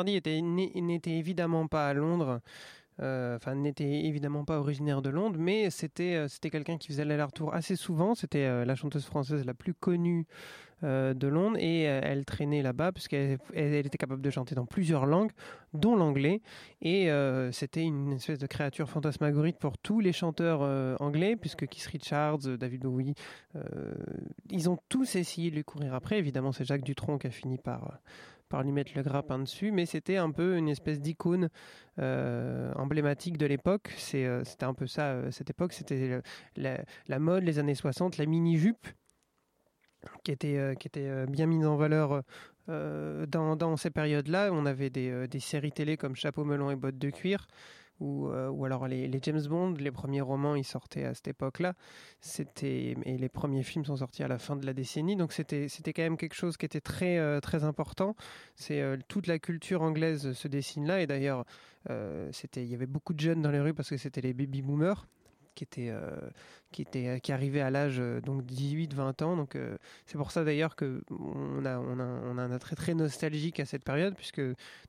N'était 0.03 1.17
évidemment 1.17 1.67
pas 1.67 1.89
à 1.89 1.93
Londres. 1.93 2.41
Euh, 3.01 3.37
enfin, 3.37 3.55
n'était 3.55 4.05
évidemment 4.05 4.45
pas 4.45 4.59
originaire 4.59 5.01
de 5.01 5.09
Londres, 5.09 5.37
mais 5.39 5.69
c'était 5.71 6.15
euh, 6.15 6.27
c'était 6.27 6.51
quelqu'un 6.51 6.77
qui 6.77 6.89
faisait 6.89 7.05
l'aller-retour 7.05 7.53
assez 7.53 7.75
souvent. 7.75 8.13
C'était 8.13 8.45
euh, 8.45 8.65
la 8.65 8.75
chanteuse 8.75 9.05
française 9.05 9.45
la 9.45 9.53
plus 9.53 9.73
connue 9.73 10.25
de 10.83 11.27
Londres 11.27 11.57
et 11.59 11.83
elle 11.83 12.25
traînait 12.25 12.63
là-bas 12.63 12.91
puisqu'elle 12.91 13.37
elle, 13.53 13.85
était 13.85 13.99
capable 13.99 14.23
de 14.23 14.29
chanter 14.31 14.55
dans 14.55 14.65
plusieurs 14.65 15.05
langues, 15.05 15.29
dont 15.75 15.95
l'anglais. 15.95 16.41
Et 16.81 17.07
c'était 17.51 17.83
une 17.83 18.13
espèce 18.13 18.39
de 18.39 18.47
créature 18.47 18.89
fantasmagorique 18.89 19.59
pour 19.59 19.77
tous 19.77 19.99
les 19.99 20.11
chanteurs 20.11 20.61
anglais, 20.99 21.35
puisque 21.35 21.67
Keith 21.67 21.85
Richards, 21.85 22.57
David 22.57 22.81
Bowie, 22.81 23.13
ils 24.49 24.71
ont 24.71 24.79
tous 24.89 25.17
essayé 25.17 25.51
de 25.51 25.57
lui 25.57 25.63
courir 25.63 25.93
après. 25.93 26.17
Évidemment, 26.17 26.51
c'est 26.51 26.65
Jacques 26.65 26.83
Dutronc 26.83 27.19
qui 27.19 27.27
a 27.27 27.29
fini 27.29 27.59
par 27.59 27.99
par 28.51 28.63
lui 28.63 28.71
mettre 28.71 28.91
le 28.95 29.01
grappin 29.01 29.39
dessus, 29.39 29.71
mais 29.71 29.85
c'était 29.85 30.17
un 30.17 30.29
peu 30.29 30.57
une 30.57 30.67
espèce 30.67 30.99
d'icône 30.99 31.49
euh, 31.99 32.71
emblématique 32.75 33.37
de 33.37 33.45
l'époque. 33.45 33.89
Euh, 34.13 34.43
c'était 34.43 34.65
un 34.65 34.73
peu 34.73 34.87
ça, 34.87 35.13
euh, 35.13 35.31
cette 35.31 35.49
époque, 35.49 35.71
c'était 35.73 36.21
la, 36.57 37.19
mode, 37.19 37.43
les 37.43 37.57
années 37.57 37.75
60, 37.75 38.17
la 38.17 38.25
mini-jupe, 38.25 38.87
qui 40.23 40.31
était, 40.31 40.75
qui 40.79 40.87
était 40.87 41.25
bien 41.27 41.45
mise 41.45 41.65
en 41.65 41.77
valeur 41.77 42.23
dans, 42.67 43.55
dans 43.55 43.77
ces 43.77 43.89
périodes-là. 43.89 44.49
On 44.51 44.65
avait 44.65 44.89
des, 44.89 45.27
des 45.27 45.39
séries 45.39 45.71
télé 45.71 45.95
comme 45.95 46.15
Chapeau 46.15 46.43
melon 46.43 46.71
et 46.71 46.75
bottes 46.75 46.97
de 46.97 47.09
cuir, 47.09 47.47
ou, 48.01 48.27
euh, 48.27 48.49
ou 48.49 48.65
alors 48.65 48.87
les, 48.87 49.09
James 49.21 49.41
Bond, 49.47 49.75
les 49.79 49.91
premiers 49.91 50.21
romans, 50.21 50.55
ils 50.55 50.65
sortaient 50.65 51.05
à 51.05 51.13
cette 51.13 51.27
époque-là. 51.27 51.73
C'était 52.19 52.97
et 53.05 53.17
les 53.17 53.29
premiers 53.29 53.63
films 53.63 53.85
sont 53.85 53.95
sortis 53.95 54.23
à 54.23 54.27
la 54.27 54.39
fin 54.39 54.55
de 54.55 54.65
la 54.65 54.73
décennie, 54.73 55.15
donc 55.15 55.31
c'était 55.31 55.69
c'était 55.69 55.93
quand 55.93 56.01
même 56.01 56.17
quelque 56.17 56.33
chose 56.33 56.57
qui 56.57 56.65
était 56.65 56.81
très 56.81 57.19
euh, 57.19 57.39
très 57.39 57.63
important. 57.63 58.15
C'est 58.55 58.81
euh, 58.81 58.97
toute 59.07 59.27
la 59.27 59.39
culture 59.39 59.83
anglaise 59.83 60.33
se 60.33 60.47
dessine 60.47 60.87
là, 60.87 61.01
et 61.01 61.07
d'ailleurs 61.07 61.45
c'était 62.31 62.63
il 62.63 62.69
y 62.69 62.75
avait 62.75 62.85
beaucoup 62.85 63.13
de 63.13 63.19
jeunes 63.19 63.41
dans 63.41 63.49
les 63.49 63.59
rues 63.59 63.73
parce 63.73 63.89
que 63.89 63.97
c'était 63.97 64.21
les 64.21 64.33
baby 64.33 64.61
boomers 64.61 65.07
qui 65.55 65.63
étaient 65.63 65.89
euh, 65.89 66.15
qui 66.71 66.81
étaient 66.81 67.07
euh, 67.07 67.19
qui 67.19 67.31
arrivaient 67.31 67.61
à 67.61 67.69
l'âge 67.69 67.99
euh, 67.99 68.21
donc 68.21 68.43
18-20 68.43 69.23
ans. 69.23 69.35
Donc 69.35 69.57
c'est 70.05 70.17
pour 70.17 70.31
ça 70.31 70.43
d'ailleurs 70.43 70.75
que 70.75 71.03
on 71.09 71.65
a 71.65 71.77
on 71.77 71.99
a 71.99 72.05
on 72.05 72.37
a 72.37 72.41
un 72.41 72.51
attrait 72.51 72.75
très 72.75 72.93
nostalgique 72.93 73.59
à 73.59 73.65
cette 73.65 73.83
période 73.83 74.15
puisque 74.15 74.41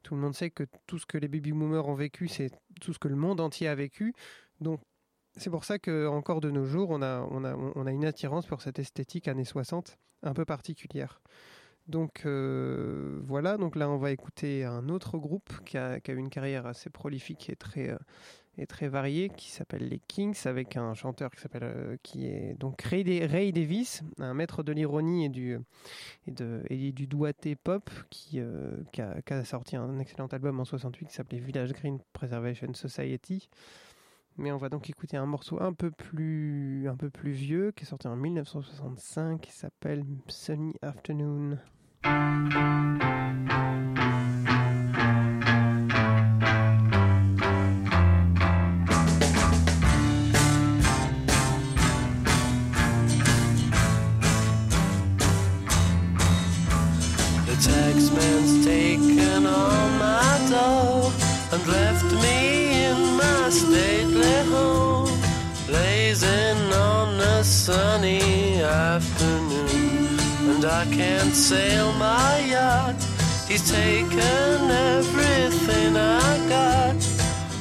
tout 0.02 0.14
le 0.14 0.20
monde 0.20 0.34
sait 0.34 0.50
que 0.50 0.64
tout 0.86 0.98
ce 0.98 1.06
que 1.06 1.18
les 1.18 1.28
baby 1.28 1.52
boomers 1.52 1.88
ont 1.88 1.94
vécu, 1.94 2.28
c'est 2.28 2.50
tout 2.80 2.92
ce 2.92 2.98
que 2.98 3.08
le 3.08 3.16
monde 3.16 3.40
entier 3.40 3.68
a 3.68 3.74
vécu. 3.74 4.14
Donc 4.60 4.80
c'est 5.36 5.50
pour 5.50 5.64
ça 5.64 5.78
que 5.78 6.06
encore 6.06 6.40
de 6.40 6.50
nos 6.50 6.66
jours, 6.66 6.90
on 6.90 7.00
a, 7.00 7.26
on, 7.30 7.44
a, 7.44 7.54
on 7.54 7.86
a 7.86 7.90
une 7.90 8.04
attirance 8.04 8.46
pour 8.46 8.60
cette 8.60 8.78
esthétique 8.78 9.28
années 9.28 9.44
60 9.44 9.98
un 10.22 10.34
peu 10.34 10.44
particulière. 10.44 11.22
Donc 11.88 12.24
voilà, 12.24 13.56
donc 13.56 13.74
là 13.74 13.90
on 13.90 13.96
va 13.96 14.12
écouter 14.12 14.64
un 14.64 14.88
autre 14.88 15.18
groupe 15.18 15.50
qui 15.64 15.78
a, 15.78 16.00
qui 16.00 16.10
a 16.12 16.14
eu 16.14 16.18
une 16.18 16.30
carrière 16.30 16.66
assez 16.66 16.90
prolifique 16.90 17.50
et 17.50 17.56
très, 17.56 17.96
et 18.58 18.66
très 18.66 18.88
variée, 18.88 19.30
qui 19.30 19.50
s'appelle 19.50 19.88
les 19.88 20.00
Kings, 20.08 20.46
avec 20.46 20.76
un 20.76 20.94
chanteur 20.94 21.30
qui 21.30 21.40
s'appelle 21.40 21.64
euh, 21.64 21.96
qui 22.02 22.26
est 22.26 22.54
donc 22.58 22.82
Ray, 22.82 23.24
Ray 23.24 23.52
Davis, 23.52 24.02
un 24.18 24.34
maître 24.34 24.62
de 24.62 24.72
l'ironie 24.72 25.24
et 25.24 25.28
du, 25.28 25.58
et, 26.26 26.30
de, 26.30 26.62
et 26.68 26.92
du 26.92 27.06
doigté 27.06 27.56
pop, 27.56 27.90
qui, 28.10 28.40
euh, 28.40 28.76
a, 28.98 29.22
qui 29.22 29.32
a 29.32 29.44
sorti 29.44 29.76
un 29.76 29.98
excellent 29.98 30.26
album 30.26 30.60
en 30.60 30.64
68 30.64 31.06
qui 31.06 31.14
s'appelait 31.14 31.38
Village 31.38 31.72
Green 31.72 31.98
Preservation 32.12 32.74
Society. 32.74 33.48
Mais 34.38 34.50
on 34.50 34.56
va 34.56 34.68
donc 34.68 34.88
écouter 34.88 35.16
un 35.16 35.26
morceau 35.26 35.60
un 35.62 35.74
peu 35.74 35.90
plus, 35.90 36.88
un 36.88 36.96
peu 36.96 37.10
plus 37.10 37.32
vieux, 37.32 37.72
qui 37.72 37.84
est 37.84 37.86
sorti 37.86 38.08
en 38.08 38.16
1965, 38.16 39.40
qui 39.40 39.52
s'appelle 39.52 40.04
Sunny 40.28 40.74
Afternoon. 40.80 41.58
I 70.82 70.84
can't 70.86 71.32
sail 71.32 71.92
my 71.92 72.40
yacht, 72.40 72.96
he's 73.46 73.70
taken 73.70 74.68
everything 74.68 75.96
I 75.96 76.48
got. 76.48 76.96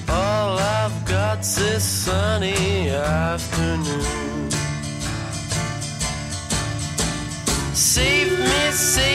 All 0.10 0.58
I've 0.58 1.06
got's 1.06 1.54
this 1.54 1.84
sunny 1.84 2.90
afternoon. 2.90 4.50
Save 7.76 8.40
me, 8.40 8.72
save 8.72 9.11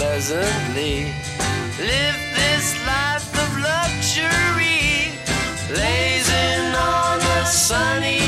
pleasantly. 0.00 1.12
Live 1.78 2.20
this 2.40 2.68
life 2.86 3.30
of 3.44 3.50
luxury. 3.70 5.12
Lazing 5.68 6.74
on 6.74 7.20
a 7.20 7.44
sunny 7.44 8.19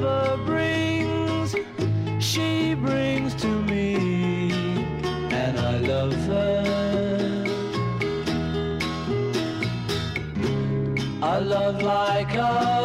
lover 0.00 0.42
brings, 0.44 1.54
she 2.18 2.74
brings 2.74 3.34
to 3.34 3.48
me, 3.62 4.52
and 5.30 5.58
I 5.58 5.78
love 5.78 6.14
her. 6.26 7.44
A 11.22 11.40
love 11.40 11.82
like 11.82 12.34
ours 12.36 12.79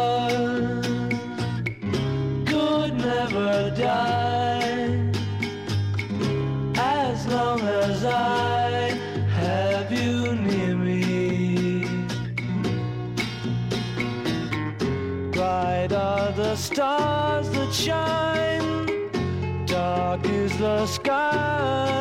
stars 16.65 17.47
that 17.51 17.71
shine, 17.71 19.65
dark 19.67 20.25
is 20.25 20.57
the 20.57 20.87
sky. 20.87 21.94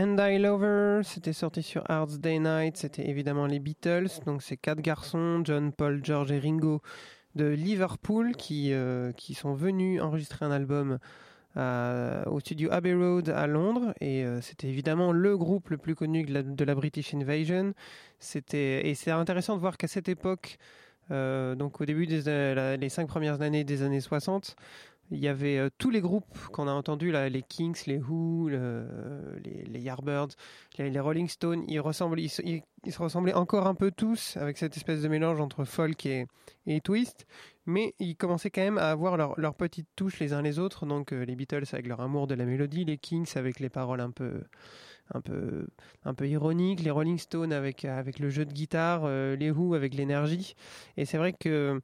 And 0.00 0.16
I 0.20 0.38
Lover, 0.38 1.00
c'était 1.02 1.32
sorti 1.32 1.60
sur 1.60 1.82
Hard's 1.90 2.20
Day 2.20 2.38
Night, 2.38 2.76
c'était 2.76 3.08
évidemment 3.08 3.46
les 3.46 3.58
Beatles, 3.58 4.06
donc 4.26 4.42
c'est 4.42 4.56
quatre 4.56 4.80
garçons, 4.80 5.40
John, 5.42 5.72
Paul, 5.72 6.04
George 6.04 6.30
et 6.30 6.38
Ringo 6.38 6.82
de 7.34 7.46
Liverpool 7.46 8.36
qui, 8.36 8.72
euh, 8.72 9.10
qui 9.10 9.34
sont 9.34 9.54
venus 9.54 10.00
enregistrer 10.00 10.44
un 10.44 10.52
album 10.52 10.98
à- 11.56 12.22
au 12.28 12.38
studio 12.38 12.68
Abbey 12.70 12.94
Road 12.94 13.28
à 13.30 13.48
Londres 13.48 13.92
et 14.00 14.24
euh, 14.24 14.40
c'était 14.40 14.68
évidemment 14.68 15.10
le 15.10 15.36
groupe 15.36 15.70
le 15.70 15.78
plus 15.78 15.96
connu 15.96 16.22
de 16.24 16.64
la, 16.64 16.74
British 16.76 17.12
Invasion. 17.12 17.72
Et 18.52 18.94
c'est 18.94 19.10
intéressant 19.10 19.56
de 19.56 19.60
voir 19.60 19.76
qu'à 19.76 19.88
cette 19.88 20.08
époque, 20.08 20.58
euh, 21.10 21.56
donc 21.56 21.80
au 21.80 21.84
début 21.84 22.06
des 22.06 22.28
euh, 22.28 22.76
les 22.76 22.88
cinq 22.88 23.08
premières 23.08 23.40
années 23.42 23.64
des 23.64 23.82
années 23.82 24.00
60, 24.00 24.54
il 25.10 25.18
y 25.18 25.28
avait 25.28 25.58
euh, 25.58 25.70
tous 25.78 25.90
les 25.90 26.00
groupes 26.00 26.38
qu'on 26.52 26.68
a 26.68 26.72
entendus, 26.72 27.10
là, 27.10 27.28
les 27.28 27.42
Kings, 27.42 27.80
les 27.86 27.98
Who, 27.98 28.48
le- 28.48 29.38
les, 29.44 29.64
les 29.64 29.80
Yardbirds, 29.80 30.28
les, 30.78 31.00
Rolling 31.00 31.28
Stones, 31.28 31.64
ils, 31.68 31.80
ressemblent, 31.80 32.20
ils, 32.20 32.30
ils- 32.44 32.92
se 32.92 32.98
ressemblaient 32.98 33.34
encore 33.34 33.66
un 33.66 33.74
peu 33.74 33.90
tous 33.90 34.36
avec 34.36 34.58
cette 34.58 34.76
espèce 34.76 35.02
de 35.02 35.08
mélange 35.08 35.40
entre 35.40 35.64
folk 35.64 36.04
et, 36.06 36.26
et 36.66 36.80
twist, 36.80 37.26
mais 37.66 37.94
ils 37.98 38.16
commençaient 38.16 38.50
quand 38.50 38.60
même 38.62 38.78
à 38.78 38.90
avoir 38.90 39.16
leur- 39.16 39.38
leurs 39.40 39.54
petites 39.54 39.88
touches 39.96 40.18
les 40.20 40.32
uns 40.32 40.42
les 40.42 40.58
autres, 40.58 40.86
donc 40.86 41.12
euh, 41.12 41.24
les 41.24 41.36
Beatles 41.36 41.64
avec 41.72 41.86
leur 41.86 42.00
amour 42.00 42.26
de 42.26 42.34
la 42.34 42.44
mélodie, 42.44 42.84
les 42.84 42.98
Kings 42.98 43.30
avec 43.36 43.60
les 43.60 43.68
paroles 43.70 44.00
un 44.00 44.10
peu, 44.10 44.42
un 45.14 45.20
peu, 45.20 45.66
un 46.04 46.14
peu 46.14 46.28
ironiques, 46.28 46.80
les 46.80 46.90
Rolling 46.90 47.18
Stones 47.18 47.52
avec, 47.52 47.84
avec 47.84 48.18
le 48.18 48.30
jeu 48.30 48.44
de 48.44 48.52
guitare, 48.52 49.02
euh, 49.04 49.36
les 49.36 49.50
Who 49.50 49.74
avec 49.74 49.94
l'énergie, 49.94 50.54
et 50.96 51.04
c'est 51.04 51.18
vrai 51.18 51.32
que 51.32 51.80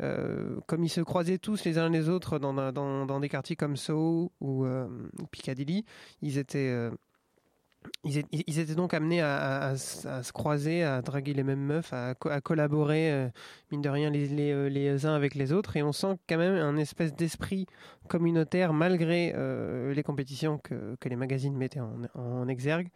euh, 0.00 0.60
comme 0.66 0.84
ils 0.84 0.88
se 0.88 1.00
croisaient 1.00 1.38
tous 1.38 1.64
les 1.64 1.78
uns 1.78 1.88
les 1.88 2.08
autres 2.08 2.38
dans, 2.38 2.54
dans, 2.72 3.06
dans 3.06 3.20
des 3.20 3.28
quartiers 3.28 3.56
comme 3.56 3.76
Soho 3.76 4.32
ou 4.40 4.64
euh, 4.64 4.88
Piccadilly, 5.30 5.84
ils 6.22 6.38
étaient, 6.38 6.90
ils, 8.04 8.58
étaient 8.58 8.74
donc 8.74 8.94
amenés 8.94 9.20
à, 9.22 9.74
se 9.76 10.32
croiser, 10.32 10.82
à 10.82 11.02
draguer 11.02 11.34
les 11.34 11.42
mêmes 11.42 11.60
meufs, 11.64 11.92
à, 11.92 12.14
co- 12.14 12.28
à 12.28 12.40
collaborer, 12.40 13.12
euh, 13.12 13.28
mine 13.70 13.80
de 13.82 13.88
rien, 13.88 14.12
euh, 14.14 14.68
les 14.68 15.06
uns 15.06 15.14
avec 15.14 15.34
les 15.34 15.52
autres. 15.52 15.76
Et 15.76 15.82
on 15.82 15.92
sent 15.92 16.18
quand 16.28 16.38
même 16.38 16.54
un 16.54 16.76
espèce 16.76 17.14
d'esprit 17.14 17.66
communautaire 18.08 18.72
malgré 18.72 19.32
euh, 19.34 19.94
les 19.94 20.02
compétitions 20.02 20.58
que, 20.58 20.96
les 21.04 21.16
magazines 21.16 21.56
mettaient 21.56 21.80
en, 21.80 22.48
exergue, 22.48 22.88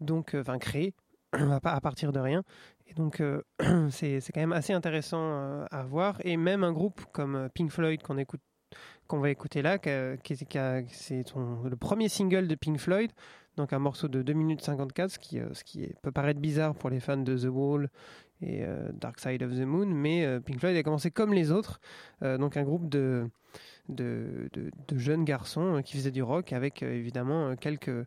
donc 0.00 0.34
enfin 0.34 0.58
créées 0.58 0.94
à 1.32 1.60
pa- 1.60 1.72
à 1.72 1.80
partir 1.80 2.12
de 2.12 2.18
rien. 2.20 2.42
Et 2.88 2.94
donc, 2.94 3.22
c'est 3.90 4.20
quand 4.34 4.40
même 4.40 4.52
assez 4.52 4.72
intéressant 4.72 5.64
à 5.70 5.82
voir. 5.84 6.18
Et 6.24 6.36
même 6.36 6.64
un 6.64 6.72
groupe 6.72 7.04
comme 7.12 7.48
Pink 7.54 7.70
Floyd 7.70 8.00
qu'on 8.02 9.18
va 9.20 9.30
écouter 9.30 9.62
là, 9.62 9.78
qui 9.78 9.90
qui- 10.36 10.46
c'est 10.88 11.24
le 11.34 11.76
premier 11.76 12.08
single 12.08 12.48
de 12.48 12.54
Pink 12.56 12.78
Floyd, 12.78 13.10
donc 13.56 13.72
un 13.72 13.78
morceau 13.78 14.08
de 14.08 14.22
2 14.22 14.32
minutes 14.32 14.62
54, 14.62 15.10
ce 15.10 15.18
qui, 15.18 15.38
euh, 15.38 15.52
ce 15.52 15.64
qui 15.64 15.92
peut 16.02 16.12
paraître 16.12 16.40
bizarre 16.40 16.74
pour 16.74 16.90
les 16.90 17.00
fans 17.00 17.16
de 17.16 17.36
The 17.36 17.50
Wall 17.50 17.90
et 18.42 18.64
euh, 18.64 18.90
Dark 18.92 19.20
Side 19.20 19.42
of 19.42 19.52
the 19.52 19.66
Moon, 19.66 19.86
mais 19.86 20.24
euh, 20.24 20.40
Pink 20.40 20.60
Floyd 20.60 20.76
a 20.76 20.82
commencé 20.82 21.10
comme 21.10 21.34
les 21.34 21.50
autres, 21.50 21.80
donc 22.22 22.56
un 22.56 22.62
groupe 22.62 22.88
de, 22.88 23.28
jeunes 24.96 25.24
garçons 25.24 25.82
qui 25.84 25.96
faisaient 25.96 26.10
du 26.10 26.22
rock 26.22 26.52
avec 26.52 26.82
évidemment 26.82 27.56
quelques 27.56 28.06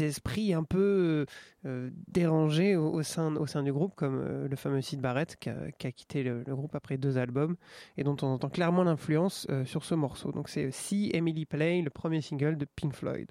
esprits 0.00 0.54
un 0.54 0.64
peu 0.64 1.26
dérangés 2.08 2.76
au, 2.76 3.02
sein, 3.02 3.62
du 3.62 3.72
groupe, 3.72 3.94
comme 3.94 4.46
le 4.48 4.56
fameux 4.56 4.80
Sid 4.80 5.00
Barrett 5.00 5.36
qui 5.36 5.50
a, 5.50 5.70
qui 5.72 5.86
a 5.86 5.92
quitté 5.92 6.22
le, 6.22 6.44
le 6.46 6.54
groupe 6.54 6.74
après 6.74 6.98
deux 6.98 7.18
albums 7.18 7.56
et 7.96 8.04
dont 8.04 8.16
on 8.22 8.26
entend 8.26 8.48
clairement 8.48 8.84
l'influence 8.84 9.46
sur 9.64 9.84
ce 9.84 9.94
morceau. 9.94 10.32
Donc 10.32 10.48
c'est 10.48 10.70
See 10.70 11.10
Emily 11.12 11.44
Play, 11.44 11.82
le 11.82 11.90
premier 11.90 12.20
single 12.20 12.56
de 12.56 12.64
Pink 12.64 12.94
Floyd. 12.94 13.30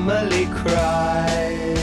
Emily 0.00 0.46
cries. 0.46 1.76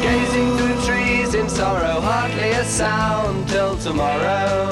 Gazing 0.00 0.56
through 0.56 0.80
trees 0.86 1.34
in 1.34 1.50
sorrow, 1.50 2.00
hardly 2.00 2.52
a 2.52 2.64
sound 2.64 3.46
till 3.46 3.76
tomorrow. 3.76 4.63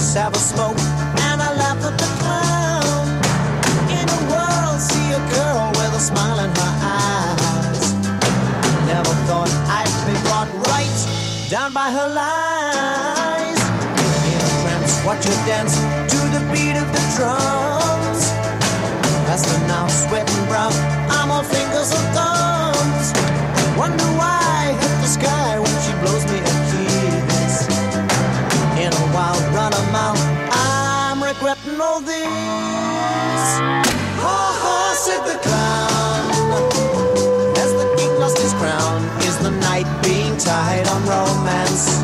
The 0.00 0.20
have 0.20 0.34
a 0.34 0.38
smoke, 0.38 0.78
and 1.28 1.42
I 1.42 1.50
laugh 1.56 1.84
at 1.84 1.96
the 1.98 2.08
clown. 2.20 3.06
In 3.98 4.06
a 4.08 4.20
world, 4.32 4.80
see 4.80 5.08
a 5.12 5.22
girl 5.36 5.68
with 5.76 5.92
a 5.94 6.00
smile 6.00 6.38
in 6.40 6.50
her 6.50 6.74
eyes. 6.82 7.84
Never 8.86 9.14
thought 9.28 9.50
I'd 9.68 9.92
be 10.08 10.16
brought 10.26 10.50
right 10.72 11.00
down 11.50 11.72
by 11.72 11.90
her 11.90 12.08
lies. 12.20 13.60
In 14.32 14.40
a 14.40 14.52
trance, 14.62 14.92
watch 15.04 15.24
her 15.24 15.40
dance 15.46 15.74
to 16.12 16.18
the 16.34 16.42
beat 16.52 16.76
of 16.80 16.88
the 16.96 17.04
drums. 17.16 18.22
Faster 19.28 19.58
now, 19.68 19.86
sweating 19.88 20.44
brown, 20.48 20.72
I'm 21.10 21.30
all 21.30 21.44
fingers 21.44 21.90
and 21.92 22.06
thumbs. 22.16 23.06
Wonder 23.76 24.10
why 24.18 24.39
this. 32.00 33.44
Ha 34.20 34.40
ha, 34.62 34.94
said 35.04 35.22
the 35.24 35.38
clown. 35.40 36.22
As 37.56 37.72
the 37.72 37.94
king 37.96 38.12
lost 38.20 38.38
his 38.38 38.52
crown, 38.54 39.02
is 39.20 39.38
the 39.38 39.50
night 39.50 39.88
being 40.02 40.36
tied 40.36 40.86
on 40.88 41.00
romance? 41.06 41.99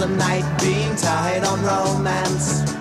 The 0.00 0.08
night 0.16 0.46
being 0.62 0.96
tied 0.96 1.44
on 1.44 1.62
romance? 1.62 2.79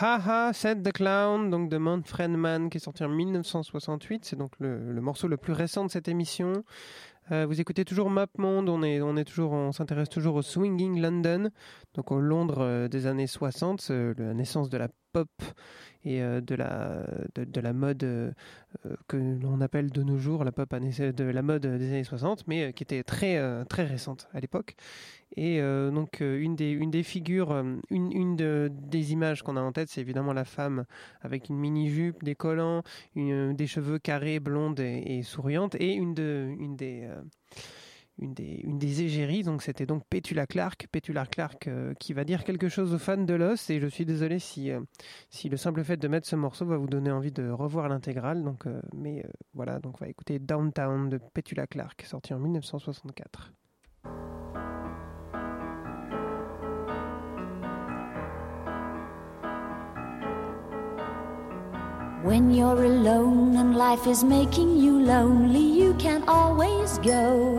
Haha, 0.00 0.52
Set 0.52 0.84
the 0.84 0.92
Clown, 0.92 1.50
donc 1.50 1.68
de 1.68 1.76
Manfred 1.76 2.30
Mann, 2.30 2.70
qui 2.70 2.76
est 2.76 2.80
sorti 2.80 3.02
en 3.02 3.08
1968. 3.08 4.24
C'est 4.24 4.36
donc 4.36 4.52
le, 4.60 4.78
morceau 5.00 5.26
le 5.26 5.36
plus 5.36 5.52
récent 5.52 5.84
de 5.84 5.90
cette 5.90 6.06
émission. 6.06 6.62
Euh, 7.32 7.46
vous 7.46 7.60
écoutez 7.60 7.84
toujours 7.84 8.08
Map 8.08 8.28
Monde, 8.38 8.68
on 8.68 8.84
est, 8.84 9.00
on 9.00 9.16
est 9.16 9.24
toujours, 9.24 9.50
on 9.52 9.72
s'intéresse 9.72 10.08
toujours 10.08 10.36
au 10.36 10.42
Swinging 10.42 11.00
London, 11.00 11.50
donc 11.94 12.12
au 12.12 12.20
Londres 12.20 12.60
euh, 12.60 12.86
des 12.86 13.06
années 13.06 13.26
60, 13.26 13.88
euh, 13.90 14.14
la 14.16 14.34
naissance 14.34 14.68
de 14.68 14.78
la 14.78 14.86
pop 15.12 15.28
et 16.04 16.22
euh, 16.22 16.40
de 16.40 16.54
la 16.54 17.04
de, 17.34 17.60
la 17.60 17.72
mode 17.72 18.04
euh, 18.04 18.30
euh, 18.86 18.94
que 19.08 19.16
l'on 19.16 19.60
appelle 19.60 19.90
de 19.90 20.02
nos 20.02 20.18
jours 20.18 20.44
la 20.44 20.52
pop 20.52 20.68
de 20.68 21.24
la 21.24 21.42
mode 21.42 21.62
des 21.62 21.88
années 21.88 22.04
60, 22.04 22.46
mais 22.46 22.72
qui 22.72 22.82
était 22.82 23.02
très 23.02 23.64
très 23.66 23.84
récente 23.84 24.28
à 24.32 24.40
l'époque. 24.40 24.76
Et 25.36 25.60
donc 25.60 26.20
une 26.20 26.56
des 26.56 26.70
une 26.70 26.90
des 26.90 27.02
figures, 27.02 27.52
une 27.90 28.12
une 28.12 28.36
de- 28.36 28.70
des 28.72 29.12
images 29.12 29.42
qu'on 29.42 29.56
a 29.56 29.60
en 29.60 29.72
tête, 29.72 29.88
c'est 29.90 30.00
évidemment 30.00 30.32
la 30.32 30.44
femme 30.44 30.84
avec 31.20 31.48
une 31.48 31.56
mini 31.58 31.90
jupe, 31.90 32.24
des 32.24 32.34
collants, 32.34 32.82
des 33.14 33.66
cheveux 33.66 33.98
carrés, 33.98 34.40
blondes 34.40 34.80
et, 34.80 35.22
souriantes, 35.22 35.74
et 35.76 35.92
une 35.94 36.14
de 36.14 36.54
une 36.58 36.76
des 36.76 37.08
une 38.18 38.34
des, 38.34 39.02
égéries. 39.02 39.42
Donc 39.42 39.62
c'était 39.62 39.86
donc 39.86 40.02
Petula 40.08 40.46
Clark, 40.46 40.86
Petula 40.90 41.26
Clark 41.26 41.68
euh, 41.68 41.94
qui 41.94 42.12
va 42.12 42.24
dire 42.24 42.44
quelque 42.44 42.68
chose 42.68 42.92
aux 42.94 42.98
fans 42.98 43.16
de 43.16 43.34
Lost. 43.34 43.70
Et 43.70 43.80
je 43.80 43.86
suis 43.86 44.04
désolé 44.04 44.38
si, 44.38 44.70
euh, 44.70 44.80
si 45.30 45.48
le 45.48 45.56
simple 45.56 45.84
fait 45.84 45.96
de 45.96 46.08
mettre 46.08 46.26
ce 46.26 46.36
morceau 46.36 46.66
va 46.66 46.76
vous 46.76 46.88
donner 46.88 47.10
envie 47.10 47.32
de 47.32 47.48
revoir 47.48 47.88
l'intégrale. 47.88 48.42
Donc, 48.42 48.66
euh, 48.66 48.80
mais 48.94 49.24
voilà, 49.54 49.78
donc 49.78 49.96
on 50.00 50.04
va 50.04 50.10
écouter 50.10 50.38
Downtown 50.38 51.08
de 51.08 51.18
Petula 51.34 51.66
Clark, 51.66 52.02
sorti 52.02 52.34
en 52.34 52.38
1964. 52.38 53.52
When 62.24 62.50
you're 62.50 62.82
alone 62.84 63.56
and 63.56 63.76
life 63.76 64.06
is 64.06 64.22
making 64.22 64.76
you 64.76 65.00
lonely, 65.00 65.60
you 65.60 65.94
can 65.94 66.24
always 66.28 66.98
go 66.98 67.58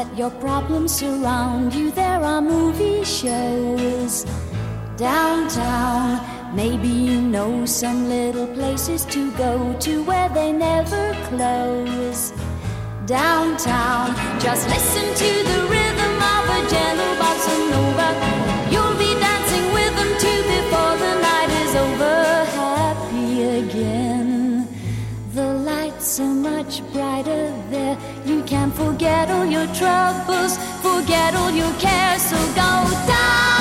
Let 0.00 0.16
your 0.16 0.30
problems 0.46 0.92
surround 0.92 1.74
you. 1.74 1.90
There 1.90 2.22
are 2.32 2.40
movie 2.40 3.04
shows 3.04 4.24
downtown. 4.96 6.56
Maybe 6.56 6.88
you 6.88 7.20
know 7.20 7.66
some 7.66 8.08
little 8.08 8.46
places 8.46 9.04
to 9.16 9.30
go 9.32 9.52
to 9.80 10.02
where 10.04 10.30
they 10.30 10.52
never 10.52 11.04
close. 11.28 12.32
Downtown, 13.04 14.08
just 14.40 14.68
listen 14.74 15.06
to 15.22 15.30
the 15.50 15.60
rhythm 15.74 16.14
of 16.34 16.42
a 16.58 16.60
gentle 16.72 17.09
Can 28.70 28.92
forget 28.92 29.30
all 29.30 29.46
your 29.46 29.66
troubles, 29.74 30.56
forget 30.82 31.34
all 31.34 31.50
your 31.50 31.72
cares. 31.80 32.22
So 32.22 32.36
go 32.36 32.54
downtown, 32.54 33.59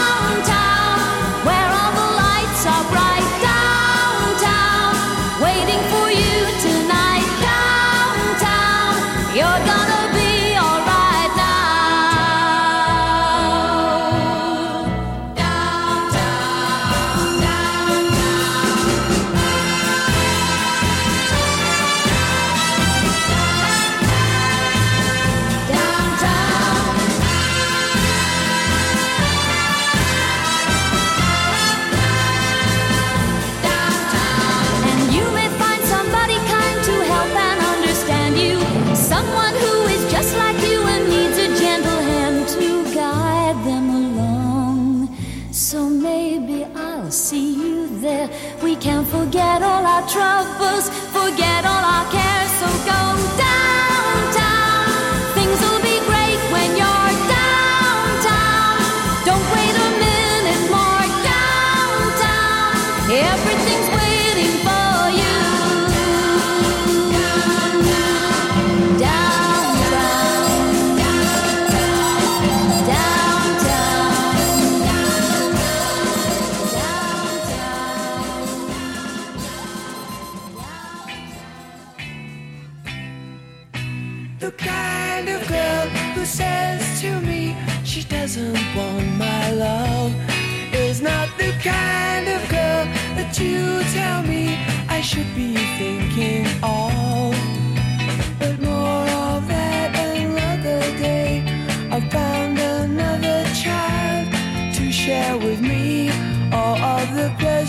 We 48.64 48.76
can 48.76 49.06
forget 49.06 49.62
all 49.62 49.86
our 49.86 50.08
troubles, 50.08 50.90
forget 51.12 51.49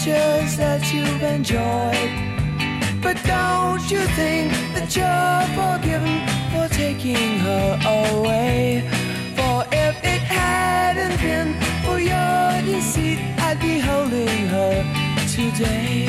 pleasures 0.02 0.56
that 0.56 0.92
you've 0.94 1.22
enjoyed. 1.22 2.10
But 3.02 3.22
don't 3.24 3.90
you 3.90 4.00
think 4.16 4.50
that 4.74 4.96
you're 4.96 5.46
forgiven 5.60 6.16
for 6.52 6.72
taking 6.74 7.38
her 7.40 7.78
away? 7.84 8.82
For 9.36 9.64
if 9.72 9.96
it 10.02 10.22
hadn't 10.22 11.20
been 11.20 11.52
for 11.84 11.98
your 11.98 12.62
deceit, 12.64 13.18
I'd 13.40 13.60
be 13.60 13.78
holding 13.78 14.48
her 14.48 14.74
today. 15.28 16.08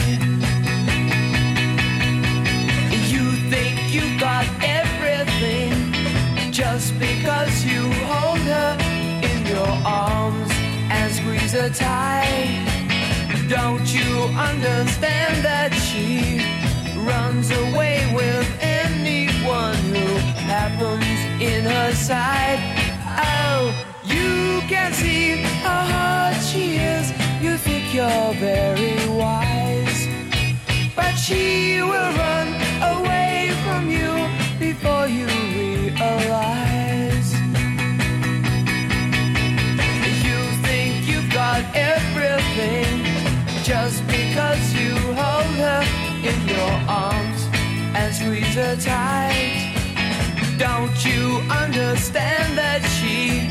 You 3.12 3.26
think 3.52 3.94
you've 3.94 4.20
got 4.20 4.46
everything 4.64 5.74
just 6.52 6.98
because 6.98 7.66
you 7.66 7.82
hold 8.08 8.40
her 8.40 8.78
in 9.30 9.46
your 9.46 9.72
arms 9.86 10.50
and 10.90 11.14
squeeze 11.14 11.52
her 11.52 11.70
tight. 11.70 12.71
Don't 13.52 13.94
you 13.94 14.16
understand 14.40 15.44
that 15.44 15.74
she 15.74 16.40
runs 16.96 17.52
away 17.52 18.10
with 18.16 18.48
anyone 18.62 19.76
who 19.92 20.08
happens 20.48 21.04
in 21.42 21.66
her 21.66 21.92
sight? 21.92 22.62
Oh, 23.20 23.76
you 24.06 24.62
can 24.70 24.94
see 24.94 25.42
how 25.66 25.82
hard 25.84 26.38
she 26.42 26.78
is. 26.78 27.12
You 27.42 27.58
think 27.58 27.94
you're 27.94 28.34
very 28.36 28.96
wise, 29.10 30.08
but 30.96 31.14
she 31.16 31.82
will 31.82 32.12
run 32.24 32.41
squeeze 48.22 48.56
her 48.56 48.76
tight. 48.76 49.74
Don't 50.58 50.98
you 51.04 51.42
understand 51.50 52.58
that 52.58 52.82
she 52.98 53.50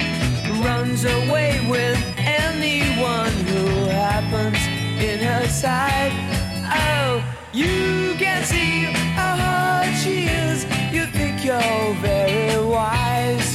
runs 0.63 1.05
away 1.05 1.53
with 1.69 1.99
anyone 2.17 3.35
who 3.51 3.67
happens 3.87 4.61
in 5.03 5.19
her 5.31 5.47
sight? 5.49 6.13
Oh, 6.71 7.23
you 7.53 8.15
can 8.17 8.45
see 8.45 8.85
how 9.19 9.35
hard 9.45 9.93
she 10.03 10.27
is. 10.27 10.65
You 10.95 11.07
think 11.07 11.45
you're 11.45 11.95
very 12.01 12.65
wise, 12.65 13.51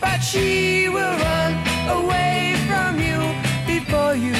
but 0.00 0.20
she 0.20 0.88
will 0.88 1.16
run 1.28 1.52
away 1.98 2.54
from 2.68 3.00
you 3.06 3.20
before 3.66 4.14
you 4.14 4.34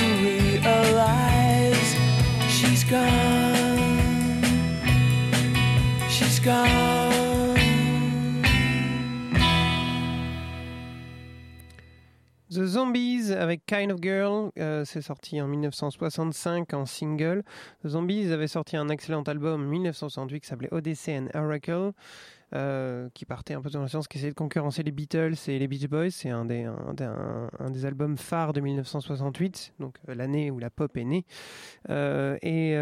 realize 0.62 1.89
she's 2.49 2.85
gone. 2.85 3.41
The 6.45 6.49
Zombies 12.51 13.32
avec 13.32 13.64
Kind 13.66 13.93
of 13.93 14.01
Girl, 14.03 14.51
euh, 14.59 14.84
c'est 14.84 15.03
sorti 15.03 15.40
en 15.40 15.47
1965 15.47 16.74
en 16.74 16.84
single. 16.84 17.45
The 17.84 17.88
Zombies 17.88 18.32
avait 18.32 18.49
sorti 18.49 18.76
un 18.76 18.88
excellent 18.88 19.22
album 19.22 19.62
en 19.62 19.68
1968 19.68 20.40
qui 20.40 20.49
s'appelait 20.49 20.72
Odyssey 20.72 21.16
and 21.16 21.28
Oracle, 21.34 21.93
euh, 22.55 23.09
qui 23.15 23.25
partait 23.25 23.55
un 23.55 23.63
peu 23.63 23.71
dans 23.71 23.83
le 23.83 23.89
sens 23.89 24.09
qui 24.09 24.19
essayait 24.19 24.31
de 24.33 24.37
concurrencer 24.37 24.83
les 24.83 24.91
Beatles 24.93 25.35
et 25.49 25.59
les 25.59 25.69
Beach 25.69 25.89
Boys. 25.89 26.11
C'est 26.11 26.31
un 26.31 26.45
des, 26.45 26.65
un, 26.65 27.71
des- 27.71 27.85
albums 27.87 28.17
phares 28.17 28.53
de 28.53 28.61
1968, 28.61 29.75
donc 29.81 29.97
euh, 30.09 30.15
l'année 30.15 30.51
où 30.51 30.59
la 30.59 30.71
pop 30.71 30.97
est 30.97 31.05
née. 31.05 31.25
Euh, 31.91 32.37
et 32.43 32.75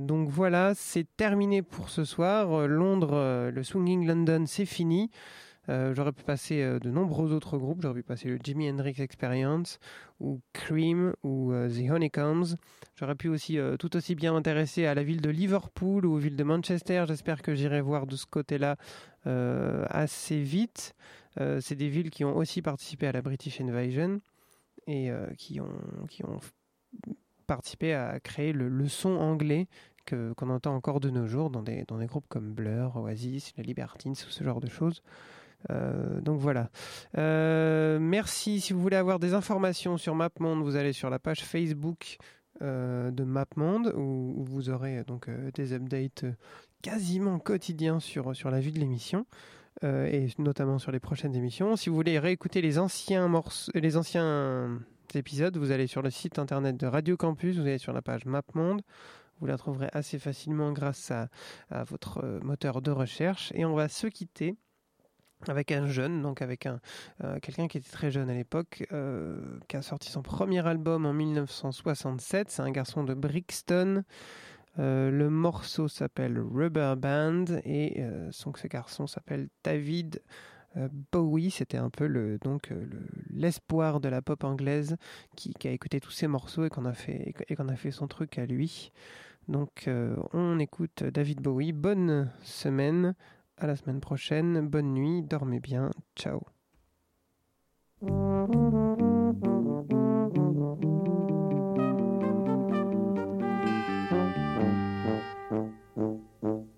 donc 0.00 0.28
voilà, 0.28 0.72
c'est 0.74 1.06
terminé 1.16 1.62
pour 1.62 1.88
ce 1.90 2.04
soir. 2.04 2.66
Londres, 2.68 3.50
le 3.50 3.62
Swinging 3.62 4.06
London, 4.06 4.44
c'est 4.46 4.66
fini. 4.66 5.10
Euh, 5.68 5.94
J'aurais 5.94 6.12
pu 6.12 6.22
passer 6.24 6.62
euh, 6.62 6.78
de 6.78 6.90
nombreux 6.90 7.32
autres 7.32 7.58
groupes. 7.58 7.80
J'aurais 7.82 7.94
pu 7.94 8.02
passer 8.02 8.28
le 8.28 8.38
Jimi 8.42 8.70
Hendrix 8.70 8.94
Experience 8.98 9.78
ou 10.20 10.40
Cream 10.52 11.14
ou 11.22 11.52
euh, 11.52 11.68
The 11.68 11.90
Honeycombs. 11.90 12.56
J'aurais 12.96 13.14
pu 13.14 13.28
aussi 13.28 13.58
tout 13.78 13.96
aussi 13.96 14.14
bien 14.14 14.32
m'intéresser 14.32 14.86
à 14.86 14.94
la 14.94 15.02
ville 15.02 15.20
de 15.20 15.30
Liverpool 15.30 16.06
ou 16.06 16.14
aux 16.14 16.18
villes 16.18 16.36
de 16.36 16.44
Manchester. 16.44 17.04
J'espère 17.08 17.42
que 17.42 17.54
j'irai 17.54 17.80
voir 17.80 18.06
de 18.06 18.16
ce 18.16 18.26
côté-là 18.26 18.76
assez 19.24 20.40
vite. 20.40 20.94
C'est 21.36 21.74
des 21.74 21.88
villes 21.88 22.10
qui 22.10 22.24
ont 22.24 22.36
aussi 22.36 22.62
participé 22.62 23.08
à 23.08 23.12
la 23.12 23.20
British 23.20 23.60
Invasion 23.60 24.20
et 24.86 25.10
qui 25.36 25.60
ont, 25.60 26.38
participé 27.48 27.94
à 27.94 28.20
créer 28.20 28.52
le, 28.52 28.88
son 28.88 29.16
anglais 29.16 29.66
qu'on 30.06 30.50
entend 30.50 30.76
encore 30.76 31.00
de 31.00 31.10
nos 31.10 31.26
jours 31.26 31.50
dans 31.50 31.62
des, 31.62 31.84
dans 31.88 31.98
des 31.98 32.06
groupes 32.06 32.28
comme 32.28 32.52
Blur, 32.52 32.94
Oasis, 32.96 33.54
les 33.56 33.64
Libertines 33.64 34.12
ou 34.12 34.30
ce 34.30 34.44
genre 34.44 34.60
de 34.60 34.68
choses. 34.68 35.02
Euh, 35.70 36.20
donc 36.20 36.40
voilà. 36.40 36.70
Euh, 37.18 37.98
merci. 38.00 38.60
Si 38.60 38.72
vous 38.72 38.80
voulez 38.80 38.96
avoir 38.96 39.18
des 39.18 39.34
informations 39.34 39.96
sur 39.96 40.14
MapMonde, 40.14 40.62
vous 40.62 40.76
allez 40.76 40.92
sur 40.92 41.10
la 41.10 41.18
page 41.18 41.44
Facebook 41.44 42.18
euh, 42.62 43.10
de 43.10 43.24
MapMonde 43.24 43.92
où, 43.96 44.44
vous 44.44 44.70
aurez 44.70 45.04
donc 45.04 45.28
des 45.54 45.72
updates 45.72 46.24
quasiment 46.82 47.38
quotidiens 47.38 48.00
sur, 48.00 48.36
sur 48.36 48.50
la 48.50 48.60
vue 48.60 48.72
de 48.72 48.78
l'émission. 48.78 49.26
et 49.82 50.28
notamment 50.38 50.78
sur 50.78 50.92
les 50.92 51.00
prochaines 51.00 51.34
émissions. 51.34 51.76
Si 51.76 51.88
vous 51.88 51.96
voulez 51.96 52.18
réécouter 52.18 52.60
les 52.60 52.78
anciens 52.78 53.28
morceaux, 53.28 53.72
les 53.74 53.96
anciens 53.96 54.78
épisodes, 55.14 55.56
vous 55.56 55.70
allez 55.70 55.86
sur 55.86 56.02
le 56.02 56.10
site 56.10 56.38
internet 56.38 56.76
de 56.76 56.86
Radio 56.86 57.16
Campus, 57.16 57.56
vous 57.56 57.62
allez 57.62 57.78
sur 57.78 57.92
la 57.92 58.02
page 58.02 58.24
MapMonde, 58.24 58.82
vous 59.40 59.46
la 59.46 59.56
trouverez 59.56 59.88
assez 59.92 60.18
facilement 60.18 60.72
grâce 60.72 61.10
à, 61.10 61.28
votre 61.84 62.40
moteur 62.42 62.82
de 62.82 62.90
recherche. 62.90 63.52
Et 63.54 63.64
on 63.64 63.74
va 63.74 63.88
se 63.88 64.06
quitter 64.06 64.56
avec 65.48 65.72
un 65.72 65.86
jeune, 65.86 66.22
donc 66.22 66.42
avec 66.42 66.66
un 66.66 66.80
euh, 67.22 67.38
quelqu'un 67.40 67.68
qui 67.68 67.78
était 67.78 67.90
très 67.90 68.10
jeune 68.10 68.30
à 68.30 68.34
l'époque, 68.34 68.86
euh, 68.92 69.58
qui 69.68 69.76
a 69.76 69.82
sorti 69.82 70.10
son 70.10 70.22
premier 70.22 70.66
album 70.66 71.06
en 71.06 71.12
1967. 71.12 72.50
C'est 72.50 72.62
un 72.62 72.70
garçon 72.70 73.04
de 73.04 73.14
Brixton. 73.14 74.04
Euh, 74.78 75.10
le 75.10 75.30
morceau 75.30 75.86
s'appelle 75.88 76.38
Rubber 76.38 76.94
Band 76.96 77.44
et 77.64 78.02
son, 78.30 78.52
ce 78.54 78.66
garçon 78.66 79.06
s'appelle 79.06 79.48
David 79.62 80.20
Bowie. 81.12 81.50
C'était 81.50 81.76
un 81.76 81.90
peu 81.90 82.06
le 82.06 82.38
donc 82.38 82.70
le- 82.70 83.06
l'espoir 83.30 84.00
de 84.00 84.08
la 84.08 84.22
pop 84.22 84.42
anglaise 84.42 84.96
qui, 85.36 85.54
a 85.64 85.70
écouté 85.70 86.00
tous 86.00 86.10
ces 86.10 86.26
morceaux 86.26 86.64
et 86.64 86.70
qu'on 86.70 86.84
a 86.84 86.92
fait 86.92 87.34
et 87.48 87.54
qu'on 87.54 87.68
a 87.68 87.76
fait 87.76 87.92
son 87.92 88.08
truc 88.08 88.38
à 88.38 88.46
lui. 88.46 88.90
Donc 89.46 89.88
on 90.32 90.58
écoute 90.58 91.04
David 91.04 91.40
Bowie. 91.40 91.72
Bonne 91.72 92.32
semaine. 92.42 93.14
À 93.56 93.66
la 93.66 93.76
semaine 93.76 94.00
prochaine. 94.00 94.68
Bonne 94.68 94.92
nuit. 94.92 95.22
Dormez 95.22 95.60
bien. 95.60 95.90
Ciao. 96.16 96.42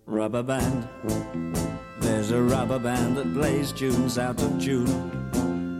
Rubber 0.06 0.42
band. 0.42 0.88
There's 2.00 2.30
a 2.30 2.42
rubber 2.42 2.78
band 2.78 3.16
that 3.16 3.32
plays 3.32 3.72
tunes 3.72 4.18
out 4.18 4.42
of 4.42 4.60
tune 4.60 4.88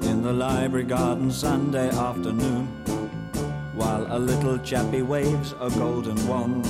in 0.03 0.23
the 0.23 0.33
library 0.33 0.85
garden 0.85 1.31
Sunday 1.31 1.91
afternoon 1.91 2.67
while 3.75 4.07
a 4.09 4.19
little 4.19 4.59
chappie 4.59 5.03
waves 5.03 5.55
a 5.61 5.69
golden 5.71 6.17
wand. 6.27 6.67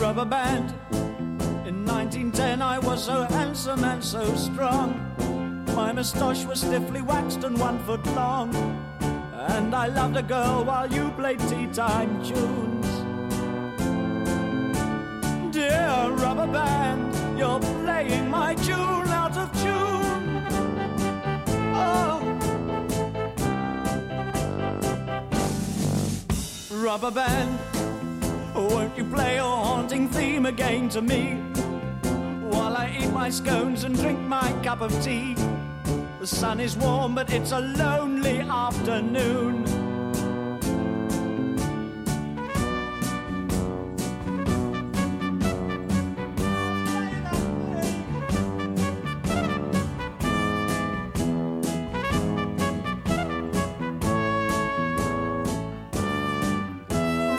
Rubber 0.00 0.24
band. 0.24 0.74
In 2.14 2.30
1910 2.30 2.62
I 2.62 2.78
was 2.78 3.04
so 3.04 3.24
handsome 3.24 3.82
and 3.82 4.04
so 4.04 4.22
strong. 4.36 5.00
My 5.74 5.90
moustache 5.90 6.44
was 6.44 6.60
stiffly 6.60 7.02
waxed 7.02 7.42
and 7.42 7.58
one 7.58 7.80
foot 7.80 8.06
long. 8.14 8.54
And 9.48 9.74
I 9.74 9.88
loved 9.88 10.16
a 10.16 10.22
girl 10.22 10.64
while 10.64 10.86
you 10.92 11.10
played 11.16 11.40
tea 11.48 11.66
time 11.66 12.22
tunes. 12.22 12.86
Dear 15.52 16.12
rubber 16.12 16.46
band, 16.46 17.36
you're 17.36 17.58
playing 17.58 18.30
my 18.30 18.54
tune 18.54 19.08
out 19.08 19.36
of 19.36 19.50
tune. 19.60 20.46
Oh. 21.74 22.20
Rubber 26.70 27.10
band, 27.10 27.58
won't 28.54 28.96
you 28.96 29.04
play 29.04 29.34
your 29.34 29.56
haunting 29.64 30.08
theme 30.08 30.46
again 30.46 30.88
to 30.90 31.02
me? 31.02 31.53
Eat 33.04 33.12
my 33.12 33.28
scones 33.28 33.84
and 33.84 33.94
drink 33.94 34.18
my 34.20 34.50
cup 34.62 34.80
of 34.80 34.90
tea. 35.02 35.34
The 36.20 36.26
sun 36.26 36.58
is 36.58 36.74
warm, 36.74 37.14
but 37.14 37.30
it's 37.30 37.52
a 37.52 37.60
lonely 37.60 38.40
afternoon. 38.40 39.64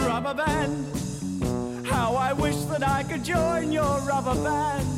Rubber 0.06 0.34
band, 0.36 1.88
how 1.88 2.16
I 2.16 2.34
wish 2.34 2.56
that 2.66 2.84
I 2.84 3.04
could 3.04 3.24
join 3.24 3.72
your 3.72 4.00
rubber 4.02 4.36
band. 4.36 4.95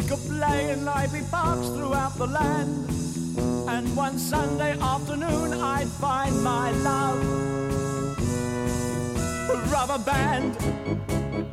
We 0.00 0.06
could 0.06 0.26
play 0.30 0.70
in 0.72 0.86
lively 0.86 1.20
parks 1.30 1.68
throughout 1.68 2.16
the 2.16 2.26
land. 2.26 2.88
And 3.68 3.94
one 3.94 4.18
Sunday 4.18 4.72
afternoon 4.80 5.52
I'd 5.52 5.88
find 5.88 6.42
my 6.42 6.70
love. 6.70 7.22
Rubber 9.70 9.98
band. 10.02 10.56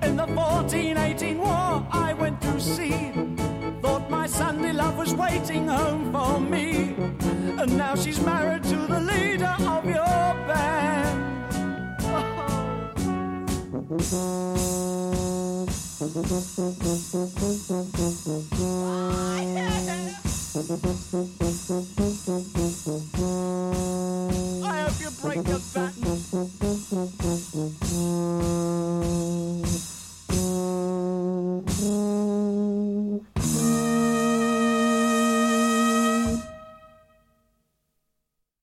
In 0.02 0.16
the 0.16 0.28
1418 0.28 1.40
war 1.40 1.86
I 1.92 2.14
went 2.18 2.40
to 2.44 2.58
sea. 2.62 3.12
Thought 3.82 4.10
my 4.10 4.28
Sunday 4.28 4.72
love 4.72 4.98
was 4.98 5.14
waiting 5.14 5.68
home 5.68 6.14
for 6.14 6.40
me. 6.40 6.96
And 7.60 7.78
now 7.78 7.96
she's 7.96 8.22
married 8.22 8.64
to 8.64 8.78
the 8.78 9.02
leader 9.02 9.56
of 9.60 9.84
your 9.84 10.36
band. 10.48 11.18
I 16.00 16.04
hope 24.84 25.02
you 25.02 25.10
break 25.20 25.48
your 25.48 25.60
back. 25.74 25.94